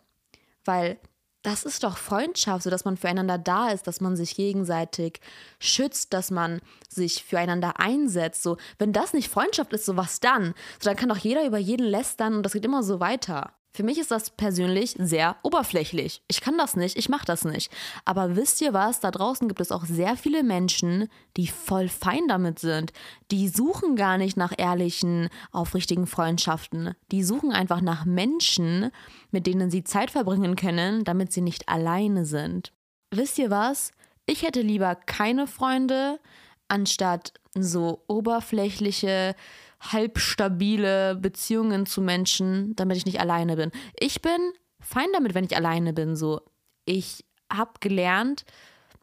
Weil 0.64 0.98
das 1.44 1.64
ist 1.64 1.84
doch 1.84 1.98
Freundschaft, 1.98 2.64
so 2.64 2.70
dass 2.70 2.86
man 2.86 2.98
füreinander 2.98 3.38
da 3.38 3.70
ist, 3.70 3.88
dass 3.88 4.02
man 4.02 4.16
sich 4.16 4.36
gegenseitig 4.36 5.20
schützt, 5.60 6.14
dass 6.14 6.32
man 6.32 6.62
sich 6.88 7.24
füreinander 7.24 7.80
einsetzt. 7.80 8.44
So, 8.44 8.58
wenn 8.78 8.94
das 8.94 9.14
nicht 9.14 9.30
Freundschaft 9.30 9.74
ist, 9.74 9.86
so 9.86 9.98
was 9.98 10.20
dann? 10.20 10.54
So, 10.80 10.90
dann 10.90 10.98
kann 10.98 11.10
doch 11.10 11.18
jeder 11.18 11.46
über 11.46 11.58
jeden 11.58 11.86
lästern 11.86 12.36
und 12.36 12.44
das 12.44 12.54
geht 12.54 12.66
immer 12.66 12.84
so 12.84 13.00
weiter. 13.00 13.54
Für 13.74 13.84
mich 13.84 13.98
ist 13.98 14.12
das 14.12 14.32
persönlich 14.32 14.96
sehr 14.98 15.38
oberflächlich. 15.44 16.22
Ich 16.28 16.42
kann 16.42 16.58
das 16.58 16.76
nicht, 16.76 16.98
ich 16.98 17.08
mache 17.08 17.26
das 17.26 17.46
nicht. 17.46 17.72
Aber 18.04 18.36
wisst 18.36 18.60
ihr 18.60 18.74
was? 18.74 19.00
Da 19.00 19.12
draußen 19.12 19.48
gibt 19.48 19.62
es 19.62 19.72
auch 19.72 19.86
sehr 19.86 20.18
viele 20.18 20.44
Menschen, 20.44 21.08
die 21.38 21.48
voll 21.48 21.88
fein 21.88 22.28
damit 22.28 22.60
sind. 22.60 22.92
Die 23.32 23.48
suchen 23.48 23.96
gar 23.96 24.18
nicht 24.18 24.36
nach 24.36 24.52
ehrlichen, 24.58 25.30
aufrichtigen 25.54 26.06
Freundschaften. 26.06 26.96
Die 27.14 27.24
suchen 27.24 27.54
einfach 27.54 27.80
nach 27.80 28.04
Menschen, 28.04 28.92
mit 29.32 29.48
denen 29.48 29.72
sie 29.72 29.86
Zeit 29.86 30.12
verbringen 30.12 30.58
können, 30.58 31.06
damit 31.06 31.32
sie 31.32 31.42
nicht 31.42 31.70
alleine 31.70 32.26
sind. 32.26 32.74
Wisst 33.10 33.40
ihr 33.40 33.50
was? 33.50 33.92
Ich 34.26 34.44
hätte 34.44 34.62
lieber 34.62 34.96
keine 34.96 35.48
Freunde, 35.48 36.20
anstatt 36.68 37.34
so 37.54 38.04
oberflächliche, 38.08 39.36
halbstabile 39.82 41.16
Beziehungen 41.16 41.86
zu 41.86 42.02
Menschen, 42.02 42.76
damit 42.76 42.98
ich 42.98 43.06
nicht 43.06 43.20
alleine 43.20 43.56
bin. 43.56 43.72
Ich 44.00 44.22
bin 44.22 44.54
fein 44.80 45.08
damit, 45.14 45.34
wenn 45.34 45.46
ich 45.46 45.56
alleine 45.56 45.94
bin. 45.94 46.16
So, 46.16 46.42
ich 46.86 47.26
habe 47.52 47.72
gelernt, 47.80 48.46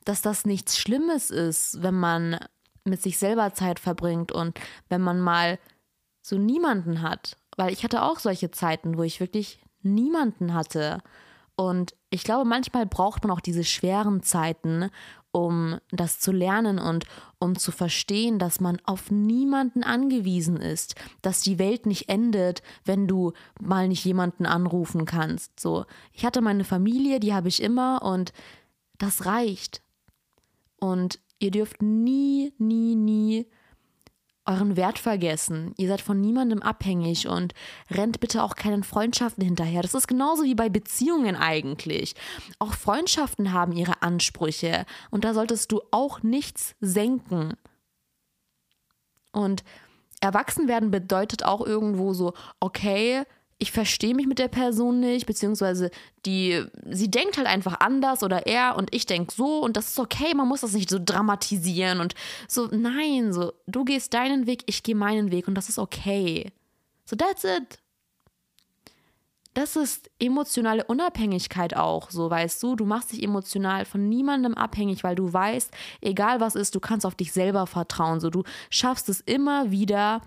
dass 0.04 0.22
das 0.22 0.46
nichts 0.46 0.78
Schlimmes 0.78 1.30
ist, 1.30 1.82
wenn 1.82 1.94
man 1.94 2.38
mit 2.84 3.02
sich 3.02 3.18
selber 3.18 3.52
Zeit 3.52 3.78
verbringt 3.78 4.32
und 4.32 4.58
wenn 4.88 5.02
man 5.02 5.20
mal 5.20 5.58
so 6.22 6.38
niemanden 6.38 7.02
hat. 7.02 7.36
Weil 7.56 7.72
ich 7.72 7.84
hatte 7.84 8.02
auch 8.02 8.18
solche 8.18 8.50
Zeiten, 8.50 8.96
wo 8.96 9.02
ich 9.02 9.20
wirklich 9.20 9.60
niemanden 9.82 10.54
hatte. 10.54 10.98
Und 11.56 11.94
ich 12.10 12.24
glaube, 12.24 12.44
manchmal 12.48 12.86
braucht 12.86 13.24
man 13.24 13.30
auch 13.30 13.40
diese 13.40 13.64
schweren 13.64 14.22
Zeiten, 14.22 14.90
um 15.30 15.78
das 15.90 16.20
zu 16.20 16.32
lernen 16.32 16.78
und 16.78 17.04
um 17.38 17.56
zu 17.56 17.70
verstehen, 17.70 18.38
dass 18.38 18.60
man 18.60 18.78
auf 18.84 19.10
niemanden 19.10 19.84
angewiesen 19.84 20.56
ist, 20.56 20.94
dass 21.22 21.42
die 21.42 21.58
Welt 21.58 21.86
nicht 21.86 22.08
endet, 22.08 22.62
wenn 22.84 23.06
du 23.06 23.32
mal 23.60 23.88
nicht 23.88 24.04
jemanden 24.04 24.46
anrufen 24.46 25.04
kannst. 25.04 25.60
So, 25.60 25.84
ich 26.12 26.24
hatte 26.24 26.40
meine 26.40 26.64
Familie, 26.64 27.20
die 27.20 27.34
habe 27.34 27.48
ich 27.48 27.62
immer 27.62 28.02
und 28.02 28.32
das 28.96 29.26
reicht. 29.26 29.82
Und 30.80 31.20
ihr 31.38 31.50
dürft 31.50 31.82
nie, 31.82 32.52
nie, 32.58 32.96
nie 32.96 33.46
euren 34.48 34.76
Wert 34.76 34.98
vergessen. 34.98 35.74
Ihr 35.76 35.88
seid 35.88 36.00
von 36.00 36.20
niemandem 36.20 36.62
abhängig 36.62 37.28
und 37.28 37.54
rennt 37.90 38.18
bitte 38.18 38.42
auch 38.42 38.56
keinen 38.56 38.82
Freundschaften 38.82 39.44
hinterher. 39.44 39.82
Das 39.82 39.94
ist 39.94 40.08
genauso 40.08 40.42
wie 40.44 40.54
bei 40.54 40.68
Beziehungen 40.68 41.36
eigentlich. 41.36 42.14
Auch 42.58 42.72
Freundschaften 42.72 43.52
haben 43.52 43.72
ihre 43.72 44.02
Ansprüche 44.02 44.86
und 45.10 45.24
da 45.24 45.34
solltest 45.34 45.70
du 45.70 45.82
auch 45.90 46.22
nichts 46.22 46.74
senken. 46.80 47.54
Und 49.32 49.62
erwachsen 50.20 50.66
werden 50.66 50.90
bedeutet 50.90 51.44
auch 51.44 51.64
irgendwo 51.64 52.14
so, 52.14 52.32
okay, 52.58 53.24
ich 53.58 53.72
verstehe 53.72 54.14
mich 54.14 54.26
mit 54.26 54.38
der 54.38 54.48
Person 54.48 55.00
nicht, 55.00 55.26
beziehungsweise 55.26 55.90
die, 56.24 56.64
sie 56.90 57.10
denkt 57.10 57.36
halt 57.36 57.48
einfach 57.48 57.80
anders 57.80 58.22
oder 58.22 58.46
er 58.46 58.76
und 58.76 58.94
ich 58.94 59.04
denke 59.04 59.34
so 59.34 59.60
und 59.60 59.76
das 59.76 59.88
ist 59.88 59.98
okay, 59.98 60.32
man 60.34 60.46
muss 60.46 60.60
das 60.60 60.72
nicht 60.72 60.88
so 60.88 60.98
dramatisieren 61.04 62.00
und 62.00 62.14
so, 62.46 62.68
nein, 62.70 63.32
so, 63.32 63.52
du 63.66 63.84
gehst 63.84 64.14
deinen 64.14 64.46
Weg, 64.46 64.62
ich 64.66 64.84
gehe 64.84 64.94
meinen 64.94 65.32
Weg 65.32 65.48
und 65.48 65.54
das 65.54 65.68
ist 65.68 65.78
okay. 65.78 66.52
So, 67.04 67.16
that's 67.16 67.42
it. 67.44 67.78
Das 69.54 69.74
ist 69.74 70.08
emotionale 70.20 70.84
Unabhängigkeit 70.84 71.74
auch, 71.74 72.10
so 72.10 72.30
weißt 72.30 72.62
du. 72.62 72.76
Du 72.76 72.84
machst 72.84 73.10
dich 73.10 73.24
emotional 73.24 73.86
von 73.86 74.08
niemandem 74.08 74.54
abhängig, 74.54 75.02
weil 75.02 75.16
du 75.16 75.32
weißt, 75.32 75.72
egal 76.00 76.38
was 76.38 76.54
ist, 76.54 76.76
du 76.76 76.80
kannst 76.80 77.04
auf 77.04 77.16
dich 77.16 77.32
selber 77.32 77.66
vertrauen. 77.66 78.20
So, 78.20 78.30
du 78.30 78.44
schaffst 78.70 79.08
es 79.08 79.20
immer 79.20 79.72
wieder, 79.72 80.22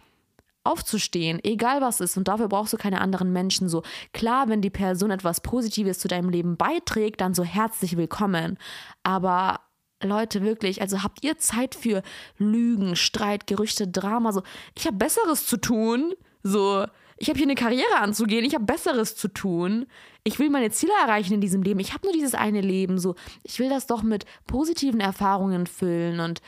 aufzustehen, 0.63 1.39
egal 1.43 1.81
was 1.81 2.01
ist. 2.01 2.17
Und 2.17 2.27
dafür 2.27 2.47
brauchst 2.47 2.73
du 2.73 2.77
keine 2.77 3.01
anderen 3.01 3.33
Menschen. 3.33 3.69
So 3.69 3.83
klar, 4.13 4.47
wenn 4.47 4.61
die 4.61 4.69
Person 4.69 5.11
etwas 5.11 5.41
Positives 5.41 5.99
zu 5.99 6.07
deinem 6.07 6.29
Leben 6.29 6.57
beiträgt, 6.57 7.21
dann 7.21 7.33
so 7.33 7.43
herzlich 7.43 7.97
willkommen. 7.97 8.57
Aber 9.03 9.61
Leute, 10.03 10.41
wirklich, 10.41 10.81
also 10.81 11.03
habt 11.03 11.23
ihr 11.23 11.37
Zeit 11.37 11.75
für 11.75 12.01
Lügen, 12.37 12.95
Streit, 12.95 13.47
Gerüchte, 13.47 13.87
Drama? 13.87 14.31
So, 14.31 14.43
ich 14.77 14.87
habe 14.87 14.97
Besseres 14.97 15.45
zu 15.45 15.57
tun. 15.57 16.13
So, 16.43 16.85
ich 17.17 17.29
habe 17.29 17.37
hier 17.37 17.47
eine 17.47 17.55
Karriere 17.55 17.97
anzugehen. 17.99 18.45
Ich 18.45 18.55
habe 18.55 18.65
Besseres 18.65 19.15
zu 19.15 19.27
tun. 19.27 19.85
Ich 20.23 20.39
will 20.39 20.49
meine 20.49 20.71
Ziele 20.71 20.93
erreichen 21.03 21.33
in 21.33 21.41
diesem 21.41 21.61
Leben. 21.61 21.79
Ich 21.79 21.93
habe 21.93 22.05
nur 22.05 22.13
dieses 22.13 22.33
eine 22.33 22.61
Leben. 22.61 22.97
So, 22.97 23.15
ich 23.43 23.59
will 23.59 23.69
das 23.69 23.87
doch 23.87 24.01
mit 24.01 24.25
positiven 24.47 24.99
Erfahrungen 24.99 25.67
füllen 25.67 26.19
und 26.19 26.41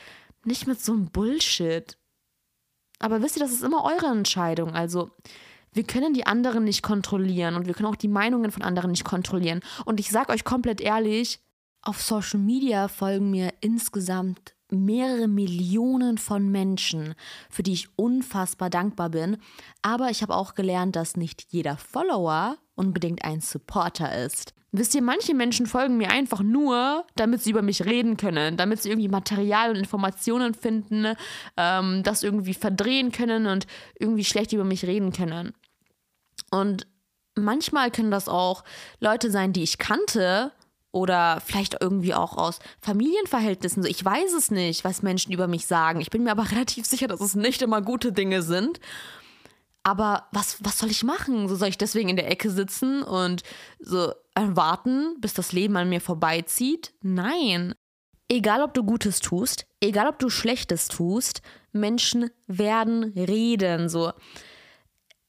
nicht 0.44 0.66
mit 0.66 0.80
so 0.80 0.92
einem 0.92 1.06
Bullshit. 1.06 1.96
Aber 2.98 3.22
wisst 3.22 3.36
ihr, 3.36 3.42
das 3.42 3.52
ist 3.52 3.62
immer 3.62 3.84
eure 3.84 4.06
Entscheidung. 4.06 4.74
Also, 4.74 5.10
wir 5.72 5.84
können 5.84 6.14
die 6.14 6.26
anderen 6.26 6.64
nicht 6.64 6.82
kontrollieren 6.82 7.56
und 7.56 7.66
wir 7.66 7.74
können 7.74 7.88
auch 7.88 7.96
die 7.96 8.08
Meinungen 8.08 8.52
von 8.52 8.62
anderen 8.62 8.92
nicht 8.92 9.04
kontrollieren. 9.04 9.60
Und 9.84 9.98
ich 10.00 10.10
sage 10.10 10.32
euch 10.32 10.44
komplett 10.44 10.80
ehrlich, 10.80 11.40
auf 11.82 12.00
Social 12.00 12.40
Media 12.40 12.88
folgen 12.88 13.30
mir 13.30 13.52
insgesamt 13.60 14.54
mehrere 14.76 15.28
Millionen 15.28 16.18
von 16.18 16.50
Menschen, 16.50 17.14
für 17.50 17.62
die 17.62 17.72
ich 17.72 17.88
unfassbar 17.96 18.70
dankbar 18.70 19.10
bin. 19.10 19.36
Aber 19.82 20.10
ich 20.10 20.22
habe 20.22 20.34
auch 20.34 20.54
gelernt, 20.54 20.96
dass 20.96 21.16
nicht 21.16 21.46
jeder 21.50 21.76
Follower 21.76 22.56
unbedingt 22.74 23.24
ein 23.24 23.40
Supporter 23.40 24.24
ist. 24.24 24.54
Wisst 24.76 24.94
ihr, 24.96 25.02
manche 25.02 25.34
Menschen 25.34 25.66
folgen 25.66 25.96
mir 25.98 26.10
einfach 26.10 26.40
nur, 26.40 27.06
damit 27.14 27.42
sie 27.42 27.50
über 27.50 27.62
mich 27.62 27.84
reden 27.84 28.16
können, 28.16 28.56
damit 28.56 28.82
sie 28.82 28.90
irgendwie 28.90 29.08
Material 29.08 29.70
und 29.70 29.76
Informationen 29.76 30.52
finden, 30.52 31.14
ähm, 31.56 32.02
das 32.02 32.24
irgendwie 32.24 32.54
verdrehen 32.54 33.12
können 33.12 33.46
und 33.46 33.68
irgendwie 33.96 34.24
schlecht 34.24 34.52
über 34.52 34.64
mich 34.64 34.84
reden 34.84 35.12
können. 35.12 35.52
Und 36.50 36.88
manchmal 37.36 37.92
können 37.92 38.10
das 38.10 38.28
auch 38.28 38.64
Leute 38.98 39.30
sein, 39.30 39.52
die 39.52 39.62
ich 39.62 39.78
kannte 39.78 40.50
oder 40.94 41.42
vielleicht 41.44 41.76
irgendwie 41.80 42.14
auch 42.14 42.36
aus 42.36 42.60
Familienverhältnissen. 42.80 43.84
Ich 43.84 44.04
weiß 44.04 44.32
es 44.32 44.52
nicht, 44.52 44.84
was 44.84 45.02
Menschen 45.02 45.32
über 45.32 45.48
mich 45.48 45.66
sagen. 45.66 46.00
Ich 46.00 46.10
bin 46.10 46.22
mir 46.22 46.30
aber 46.30 46.50
relativ 46.52 46.86
sicher, 46.86 47.08
dass 47.08 47.20
es 47.20 47.34
nicht 47.34 47.62
immer 47.62 47.82
gute 47.82 48.12
Dinge 48.12 48.42
sind. 48.42 48.78
Aber 49.82 50.28
was, 50.30 50.56
was 50.60 50.78
soll 50.78 50.90
ich 50.90 51.02
machen? 51.02 51.48
So 51.48 51.56
soll 51.56 51.68
ich 51.68 51.78
deswegen 51.78 52.08
in 52.08 52.16
der 52.16 52.30
Ecke 52.30 52.48
sitzen 52.48 53.02
und 53.02 53.42
so 53.80 54.12
warten, 54.34 55.16
bis 55.20 55.34
das 55.34 55.52
Leben 55.52 55.76
an 55.76 55.88
mir 55.88 56.00
vorbeizieht? 56.00 56.94
Nein. 57.02 57.74
Egal, 58.28 58.62
ob 58.62 58.72
du 58.72 58.84
Gutes 58.84 59.18
tust, 59.20 59.66
egal, 59.80 60.06
ob 60.06 60.18
du 60.18 60.30
Schlechtes 60.30 60.88
tust, 60.88 61.42
Menschen 61.72 62.30
werden 62.46 63.12
reden. 63.16 63.88
So. 63.88 64.12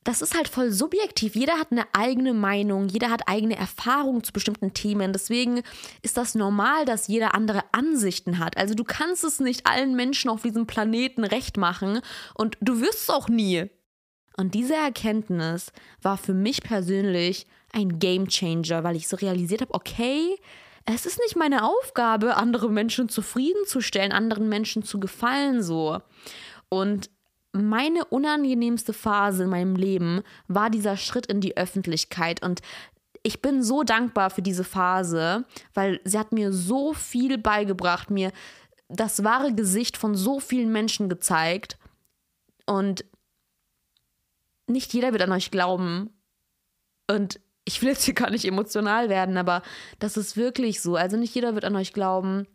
Das 0.05 0.21
ist 0.21 0.35
halt 0.35 0.47
voll 0.47 0.71
subjektiv. 0.71 1.35
Jeder 1.35 1.53
hat 1.57 1.71
eine 1.71 1.87
eigene 1.91 2.35
Meinung, 2.35 2.87
jeder 2.87 3.09
hat 3.09 3.27
eigene 3.27 3.57
Erfahrungen 3.57 4.23
zu 4.23 4.33
bestimmten 4.33 4.71
Themen. 4.71 5.13
Deswegen 5.13 5.63
ist 6.03 6.15
das 6.15 6.35
normal, 6.35 6.85
dass 6.85 7.07
jeder 7.07 7.33
andere 7.33 7.63
Ansichten 7.71 8.37
hat. 8.37 8.55
Also 8.55 8.75
du 8.75 8.83
kannst 8.83 9.23
es 9.23 9.39
nicht 9.39 9.65
allen 9.65 9.95
Menschen 9.95 10.29
auf 10.29 10.43
diesem 10.43 10.67
Planeten 10.67 11.23
recht 11.23 11.57
machen 11.57 12.01
und 12.35 12.55
du 12.61 12.81
wirst 12.81 13.01
es 13.01 13.09
auch 13.09 13.29
nie. 13.29 13.67
Und 14.37 14.53
diese 14.53 14.75
Erkenntnis 14.75 15.71
war 16.03 16.17
für 16.17 16.35
mich 16.35 16.61
persönlich 16.61 17.47
ein 17.73 17.97
Game 17.97 18.27
Changer, 18.27 18.83
weil 18.83 18.95
ich 18.95 19.07
so 19.07 19.17
realisiert 19.17 19.61
habe, 19.61 19.73
okay, 19.73 20.37
es 20.85 21.07
ist 21.07 21.17
nicht 21.17 21.35
meine 21.35 21.65
Aufgabe, 21.65 22.37
andere 22.37 22.69
Menschen 22.69 23.09
zufriedenzustellen, 23.09 24.11
anderen 24.11 24.49
Menschen 24.49 24.83
zu 24.83 24.99
gefallen 24.99 25.63
so. 25.63 25.99
Und 26.69 27.09
meine 27.55 28.05
unangenehmste 28.05 28.93
Phase 28.93 29.43
in 29.43 29.49
meinem 29.49 29.75
Leben 29.75 30.21
war 30.47 30.69
dieser 30.69 30.97
Schritt 30.97 31.25
in 31.25 31.41
die 31.41 31.57
Öffentlichkeit. 31.57 32.43
Und 32.43 32.61
ich 33.23 33.41
bin 33.41 33.63
so 33.63 33.83
dankbar 33.83 34.29
für 34.29 34.41
diese 34.41 34.63
Phase, 34.63 35.45
weil 35.73 35.99
sie 36.03 36.19
hat 36.19 36.31
mir 36.31 36.51
so 36.51 36.93
viel 36.93 37.37
beigebracht, 37.37 38.11
mir 38.11 38.31
das 38.89 39.23
wahre 39.23 39.53
Gesicht 39.53 39.97
von 39.97 40.15
so 40.15 40.39
vielen 40.39 40.71
Menschen 40.71 41.09
gezeigt. 41.09 41.77
Und 42.65 43.05
nicht 44.67 44.93
jeder 44.93 45.11
wird 45.11 45.23
an 45.23 45.31
euch 45.31 45.49
glauben. 45.49 46.09
Und 47.09 47.39
ich 47.65 47.81
will 47.81 47.89
jetzt 47.89 48.03
hier 48.03 48.13
gar 48.13 48.29
nicht 48.29 48.45
emotional 48.45 49.09
werden, 49.09 49.37
aber 49.37 49.61
das 49.99 50.17
ist 50.17 50.37
wirklich 50.37 50.81
so. 50.81 50.95
Also 50.95 51.17
nicht 51.17 51.33
jeder 51.33 51.55
wird 51.55 51.65
an 51.65 51.75
euch 51.75 51.93
glauben. 51.93 52.47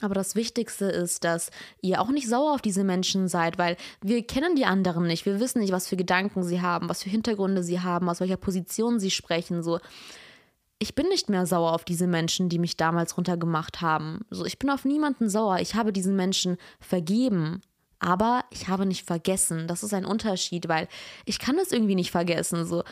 Aber 0.00 0.14
das 0.14 0.34
Wichtigste 0.34 0.86
ist, 0.86 1.24
dass 1.24 1.50
ihr 1.80 2.00
auch 2.00 2.10
nicht 2.10 2.28
sauer 2.28 2.54
auf 2.54 2.62
diese 2.62 2.84
Menschen 2.84 3.28
seid, 3.28 3.58
weil 3.58 3.76
wir 4.02 4.26
kennen 4.26 4.54
die 4.54 4.64
anderen 4.64 5.06
nicht. 5.06 5.26
Wir 5.26 5.40
wissen 5.40 5.60
nicht, 5.60 5.72
was 5.72 5.88
für 5.88 5.96
Gedanken 5.96 6.42
sie 6.42 6.60
haben, 6.60 6.88
was 6.88 7.02
für 7.02 7.10
Hintergründe 7.10 7.62
sie 7.62 7.80
haben, 7.80 8.08
aus 8.08 8.20
welcher 8.20 8.36
Position 8.36 9.00
sie 9.00 9.10
sprechen. 9.10 9.62
So, 9.62 9.78
ich 10.78 10.94
bin 10.94 11.08
nicht 11.08 11.30
mehr 11.30 11.46
sauer 11.46 11.72
auf 11.72 11.84
diese 11.84 12.06
Menschen, 12.06 12.48
die 12.48 12.58
mich 12.58 12.76
damals 12.76 13.16
runtergemacht 13.16 13.80
haben. 13.80 14.20
So, 14.30 14.44
ich 14.44 14.58
bin 14.58 14.70
auf 14.70 14.84
niemanden 14.84 15.28
sauer. 15.28 15.58
Ich 15.60 15.74
habe 15.74 15.92
diesen 15.92 16.16
Menschen 16.16 16.58
vergeben. 16.80 17.62
Aber 17.98 18.44
ich 18.50 18.68
habe 18.68 18.84
nicht 18.84 19.06
vergessen. 19.06 19.66
Das 19.68 19.82
ist 19.82 19.94
ein 19.94 20.04
Unterschied, 20.04 20.68
weil 20.68 20.86
ich 21.24 21.38
kann 21.38 21.56
das 21.56 21.72
irgendwie 21.72 21.94
nicht 21.94 22.10
vergessen. 22.10 22.66
So, 22.66 22.84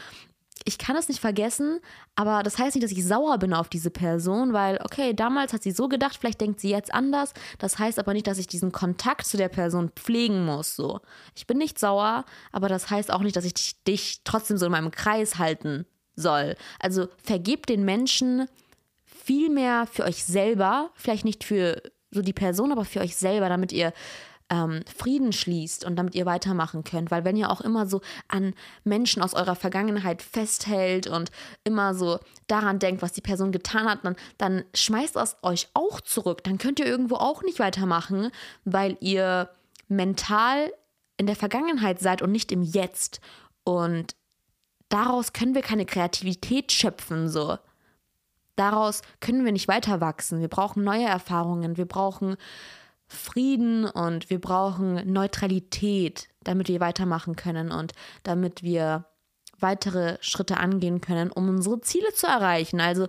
ich 0.65 0.79
kann 0.79 0.97
es 0.97 1.09
nicht 1.09 1.21
vergessen, 1.21 1.81
aber 2.17 2.43
das 2.43 2.59
heißt 2.59 2.75
nicht, 2.75 2.85
dass 2.85 2.91
ich 2.91 3.05
sauer 3.05 3.39
bin 3.39 3.53
auf 3.53 3.69
diese 3.69 3.91
Person, 3.91 4.55
weil, 4.55 4.79
okay, 4.83 5.13
damals 5.13 5.53
hat 5.53 5.63
sie 5.63 5.73
so 5.73 5.89
gedacht, 5.89 6.17
vielleicht 6.19 6.41
denkt 6.41 6.59
sie 6.59 6.71
jetzt 6.71 6.93
anders. 6.93 7.35
Das 7.59 7.79
heißt 7.79 7.99
aber 7.99 8.15
nicht, 8.15 8.27
dass 8.27 8.39
ich 8.39 8.47
diesen 8.47 8.73
Kontakt 8.73 9.27
zu 9.27 9.37
der 9.37 9.51
Person 9.51 9.91
pflegen 9.95 10.45
muss. 10.47 10.75
So. 10.75 11.01
Ich 11.35 11.47
bin 11.47 11.59
nicht 11.59 11.79
sauer, 11.79 12.25
aber 12.51 12.69
das 12.69 12.91
heißt 12.91 13.13
auch 13.13 13.21
nicht, 13.21 13.37
dass 13.37 13.45
ich 13.45 13.55
dich, 13.55 13.83
dich 13.85 14.21
trotzdem 14.25 14.57
so 14.57 14.65
in 14.65 14.73
meinem 14.73 14.91
Kreis 14.91 15.39
halten 15.39 15.85
soll. 16.17 16.57
Also 16.81 17.09
vergebt 17.23 17.69
den 17.69 17.85
Menschen 17.85 18.49
viel 19.05 19.51
mehr 19.51 19.87
für 19.87 20.05
euch 20.05 20.25
selber, 20.25 20.91
vielleicht 20.95 21.27
nicht 21.27 21.45
für 21.45 21.83
so 22.11 22.23
die 22.23 22.33
Person, 22.33 22.73
aber 22.73 22.85
für 22.85 23.01
euch 23.01 23.17
selber, 23.17 23.49
damit 23.49 23.73
ihr 23.73 23.93
ähm, 24.51 24.83
Frieden 24.95 25.33
schließt 25.33 25.85
und 25.85 25.97
damit 25.97 26.15
ihr 26.15 26.27
weitermachen 26.27 26.85
könnt. 26.85 27.11
Weil 27.11 27.25
wenn 27.25 27.37
ihr 27.37 27.51
auch 27.51 27.61
immer 27.61 27.87
so 27.87 28.01
an 28.29 28.55
Menschen 28.85 29.23
aus 29.23 29.35
eurer 29.35 29.55
Vergangenheit 29.55 30.23
festhält 30.23 31.07
und 31.07 31.31
immer 31.65 31.95
so 31.95 32.19
daran 32.47 32.79
denkt, 32.79 33.03
was 33.03 33.13
die 33.13 33.21
Person 33.21 33.53
getan 33.53 33.89
hat, 33.89 34.05
dann, 34.05 34.17
dann 34.39 34.65
schmeißt 34.75 35.17
das 35.17 35.37
euch 35.43 35.69
auch 35.75 36.01
zurück. 36.01 36.45
Dann 36.45 36.59
könnt 36.59 36.79
ihr 36.79 36.87
irgendwo 36.87 37.17
auch 37.17 37.43
nicht 37.43 37.59
weitermachen, 37.59 38.31
weil 38.65 38.97
ihr 39.01 39.51
mental 39.89 40.73
in 41.17 41.27
der 41.27 41.37
Vergangenheit 41.37 42.01
seid 42.01 42.23
und 42.23 42.33
nicht 42.33 42.53
im 42.53 42.63
Jetzt. 42.63 43.21
Und 43.65 44.15
daraus 44.89 45.33
können 45.33 45.55
wir 45.55 45.63
keine 45.63 45.87
Kreativität 45.87 46.73
schöpfen, 46.73 47.29
so. 47.29 47.59
Daraus 48.57 49.03
können 49.21 49.45
wir 49.45 49.51
nicht 49.51 49.67
weiter 49.67 50.01
wachsen. 50.01 50.41
Wir 50.41 50.49
brauchen 50.49 50.85
neue 50.85 51.07
Erfahrungen. 51.07 51.77
Wir 51.77 51.87
brauchen 51.87 52.37
Frieden 53.15 53.85
und 53.87 54.31
wir 54.31 54.41
brauchen 54.41 55.11
Neutralität, 55.13 56.29
damit 56.43 56.69
wir 56.69 56.81
weitermachen 56.81 57.37
können 57.37 57.71
und 57.71 57.93
damit 58.23 58.63
wir 58.63 59.07
weitere 59.59 60.19
Schritte 60.21 60.59
angehen 60.59 61.01
können, 61.01 61.31
um 61.31 61.49
unsere 61.49 61.81
Ziele 61.81 62.13
zu 62.13 62.27
erreichen. 62.27 62.81
Also 62.81 63.09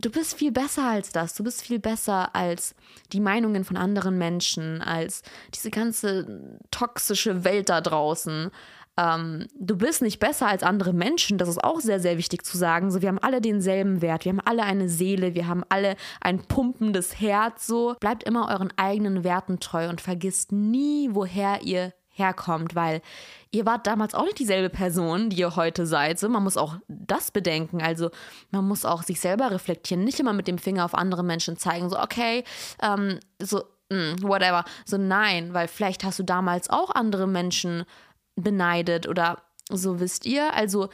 du 0.00 0.10
bist 0.10 0.34
viel 0.34 0.52
besser 0.52 0.84
als 0.84 1.10
das. 1.12 1.34
Du 1.34 1.44
bist 1.44 1.62
viel 1.62 1.78
besser 1.78 2.34
als 2.34 2.74
die 3.12 3.20
Meinungen 3.20 3.64
von 3.64 3.76
anderen 3.76 4.18
Menschen, 4.18 4.82
als 4.82 5.22
diese 5.54 5.70
ganze 5.70 6.58
toxische 6.70 7.44
Welt 7.44 7.68
da 7.68 7.80
draußen 7.80 8.50
ähm, 8.98 9.46
du 9.58 9.76
bist 9.76 10.02
nicht 10.02 10.18
besser 10.18 10.48
als 10.48 10.62
andere 10.62 10.92
Menschen. 10.92 11.38
Das 11.38 11.48
ist 11.48 11.62
auch 11.62 11.80
sehr, 11.80 12.00
sehr 12.00 12.16
wichtig 12.16 12.44
zu 12.44 12.56
sagen. 12.56 12.90
So, 12.90 13.02
wir 13.02 13.08
haben 13.08 13.18
alle 13.18 13.40
denselben 13.40 14.00
Wert. 14.00 14.24
Wir 14.24 14.32
haben 14.32 14.40
alle 14.44 14.62
eine 14.62 14.88
Seele. 14.88 15.34
Wir 15.34 15.46
haben 15.46 15.64
alle 15.68 15.96
ein 16.20 16.44
pumpendes 16.44 17.20
Herz. 17.20 17.66
So, 17.66 17.94
bleibt 18.00 18.24
immer 18.24 18.48
euren 18.48 18.72
eigenen 18.76 19.22
Werten 19.22 19.60
treu 19.60 19.88
und 19.88 20.00
vergisst 20.00 20.52
nie, 20.52 21.10
woher 21.12 21.62
ihr 21.62 21.92
herkommt, 22.16 22.74
weil 22.74 23.02
ihr 23.50 23.66
wart 23.66 23.86
damals 23.86 24.14
auch 24.14 24.24
nicht 24.24 24.38
dieselbe 24.38 24.70
Person, 24.70 25.28
die 25.28 25.38
ihr 25.38 25.54
heute 25.54 25.86
seid. 25.86 26.18
So, 26.18 26.28
man 26.30 26.42
muss 26.42 26.56
auch 26.56 26.76
das 26.88 27.30
bedenken. 27.30 27.82
Also 27.82 28.10
man 28.50 28.66
muss 28.66 28.86
auch 28.86 29.02
sich 29.02 29.20
selber 29.20 29.50
reflektieren, 29.50 30.04
nicht 30.04 30.18
immer 30.18 30.32
mit 30.32 30.48
dem 30.48 30.56
Finger 30.56 30.86
auf 30.86 30.94
andere 30.94 31.22
Menschen 31.22 31.58
zeigen. 31.58 31.90
So, 31.90 31.98
okay, 31.98 32.44
ähm, 32.82 33.20
so, 33.40 33.64
mm, 33.90 34.22
whatever. 34.22 34.64
So, 34.86 34.96
nein, 34.96 35.52
weil 35.52 35.68
vielleicht 35.68 36.04
hast 36.04 36.18
du 36.18 36.22
damals 36.22 36.70
auch 36.70 36.94
andere 36.94 37.26
Menschen 37.26 37.84
beneidet 38.36 39.08
oder 39.08 39.42
so 39.70 39.98
wisst 39.98 40.26
ihr. 40.26 40.54
Also 40.54 40.88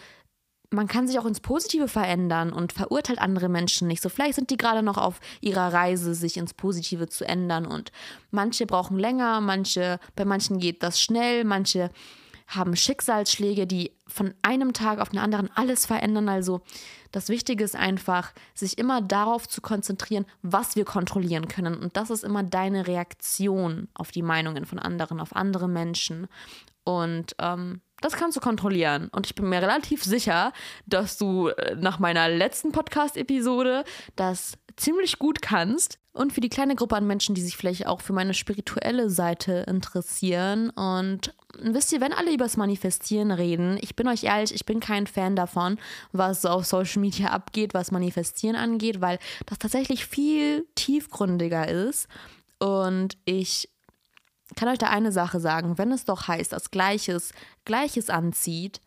man 0.71 0.89
kann 0.89 1.07
sich 1.07 1.19
auch 1.19 1.27
ins 1.27 1.41
Positive 1.41 1.87
verändern 1.87 2.53
und 2.53 2.73
verurteilt 2.73 3.19
andere 3.19 3.49
Menschen 3.49 3.89
nicht. 3.89 4.03
So 4.03 4.09
vielleicht 4.09 4.37
sind 4.37 4.51
die 4.51 4.57
gerade 4.57 4.83
noch 4.83 4.97
auf 4.97 5.21
ihrer 5.41 5.73
Reise, 5.73 6.15
sich 6.15 6.37
ins 6.39 6.55
Positive 6.55 7.09
zu 7.09 7.27
ändern 7.27 7.67
und 7.67 7.93
manche 8.31 8.67
brauchen 8.67 8.99
länger, 8.99 9.41
manche, 9.41 10.01
bei 10.17 10.25
manchen 10.25 10.59
geht 10.59 10.83
das 10.83 11.01
schnell, 11.01 11.45
manche 11.45 11.91
haben 12.49 12.77
Schicksalsschläge, 12.77 13.67
die 13.67 13.93
von 14.07 14.35
einem 14.43 14.73
Tag 14.73 14.99
auf 14.99 15.11
den 15.11 15.19
anderen 15.19 15.51
alles 15.55 15.87
verändern. 15.87 16.29
Also 16.29 16.61
das 17.11 17.29
Wichtige 17.29 17.65
ist 17.65 17.77
einfach, 17.77 18.33
sich 18.55 18.79
immer 18.79 19.01
darauf 19.01 19.49
zu 19.49 19.61
konzentrieren, 19.61 20.27
was 20.43 20.77
wir 20.77 20.85
kontrollieren 20.85 21.49
können. 21.49 21.77
Und 21.77 21.97
das 21.97 22.11
ist 22.11 22.25
immer 22.25 22.43
deine 22.43 22.87
Reaktion 22.87 23.89
auf 23.95 24.11
die 24.11 24.23
Meinungen 24.23 24.67
von 24.67 24.79
anderen, 24.79 25.21
auf 25.21 25.35
andere 25.35 25.69
Menschen. 25.69 26.29
Und 26.85 27.35
ähm, 27.38 27.81
das 28.03 28.14
kannst 28.14 28.37
du 28.37 28.40
kontrollieren. 28.40 29.09
Und 29.12 29.27
ich 29.27 29.35
bin 29.35 29.49
mir 29.49 29.62
relativ 29.62 30.05
sicher, 30.05 30.53
dass 30.87 31.16
du 31.16 31.49
äh, 31.49 31.77
nach 31.77 31.99
meiner 31.99 32.29
letzten 32.29 32.73
Podcast-Episode 32.73 33.85
das 34.16 34.59
ziemlich 34.77 35.18
gut 35.18 35.40
kannst. 35.40 35.99
Und 36.12 36.35
für 36.35 36.42
die 36.42 36.51
kleine 36.51 36.75
Gruppe 36.75 36.97
an 36.97 37.07
Menschen, 37.07 37.35
die 37.35 37.40
sich 37.40 37.57
vielleicht 37.57 37.87
auch 37.87 38.03
für 38.03 38.12
meine 38.12 38.35
spirituelle 38.35 39.09
Seite 39.09 39.64
interessieren. 39.66 40.68
Und 40.71 41.33
wisst 41.59 41.90
ihr, 41.92 42.03
wenn 42.03 42.12
alle 42.12 42.35
übers 42.35 42.59
Manifestieren 42.59 43.31
reden, 43.31 43.79
ich 43.81 43.97
bin 43.97 44.09
euch 44.09 44.25
ehrlich, 44.25 44.55
ich 44.55 44.66
bin 44.66 44.81
kein 44.81 45.07
Fan 45.07 45.37
davon, 45.37 45.79
was 46.11 46.42
so 46.42 46.51
auf 46.51 46.66
Social 46.66 47.01
Media 47.01 47.29
abgeht, 47.29 47.73
was 47.73 47.92
Manifestieren 47.92 48.57
angeht, 48.57 49.01
weil 49.01 49.18
das 49.47 49.59
tatsächlich 49.59 50.05
viel 50.05 50.66
tiefgründiger 50.75 51.68
ist. 51.68 52.09
Und 52.59 53.16
ich 53.25 53.71
kann 54.57 54.69
euch 54.69 54.79
da 54.79 54.88
eine 54.88 55.12
Sache 55.12 55.41
sagen, 55.41 55.79
wenn 55.79 55.93
es 55.93 56.05
doch 56.05 56.29
heißt, 56.29 56.53
dass 56.53 56.71
Gleiches 56.71 57.33
Gleiches 57.65 58.11
anzieht, 58.11 58.81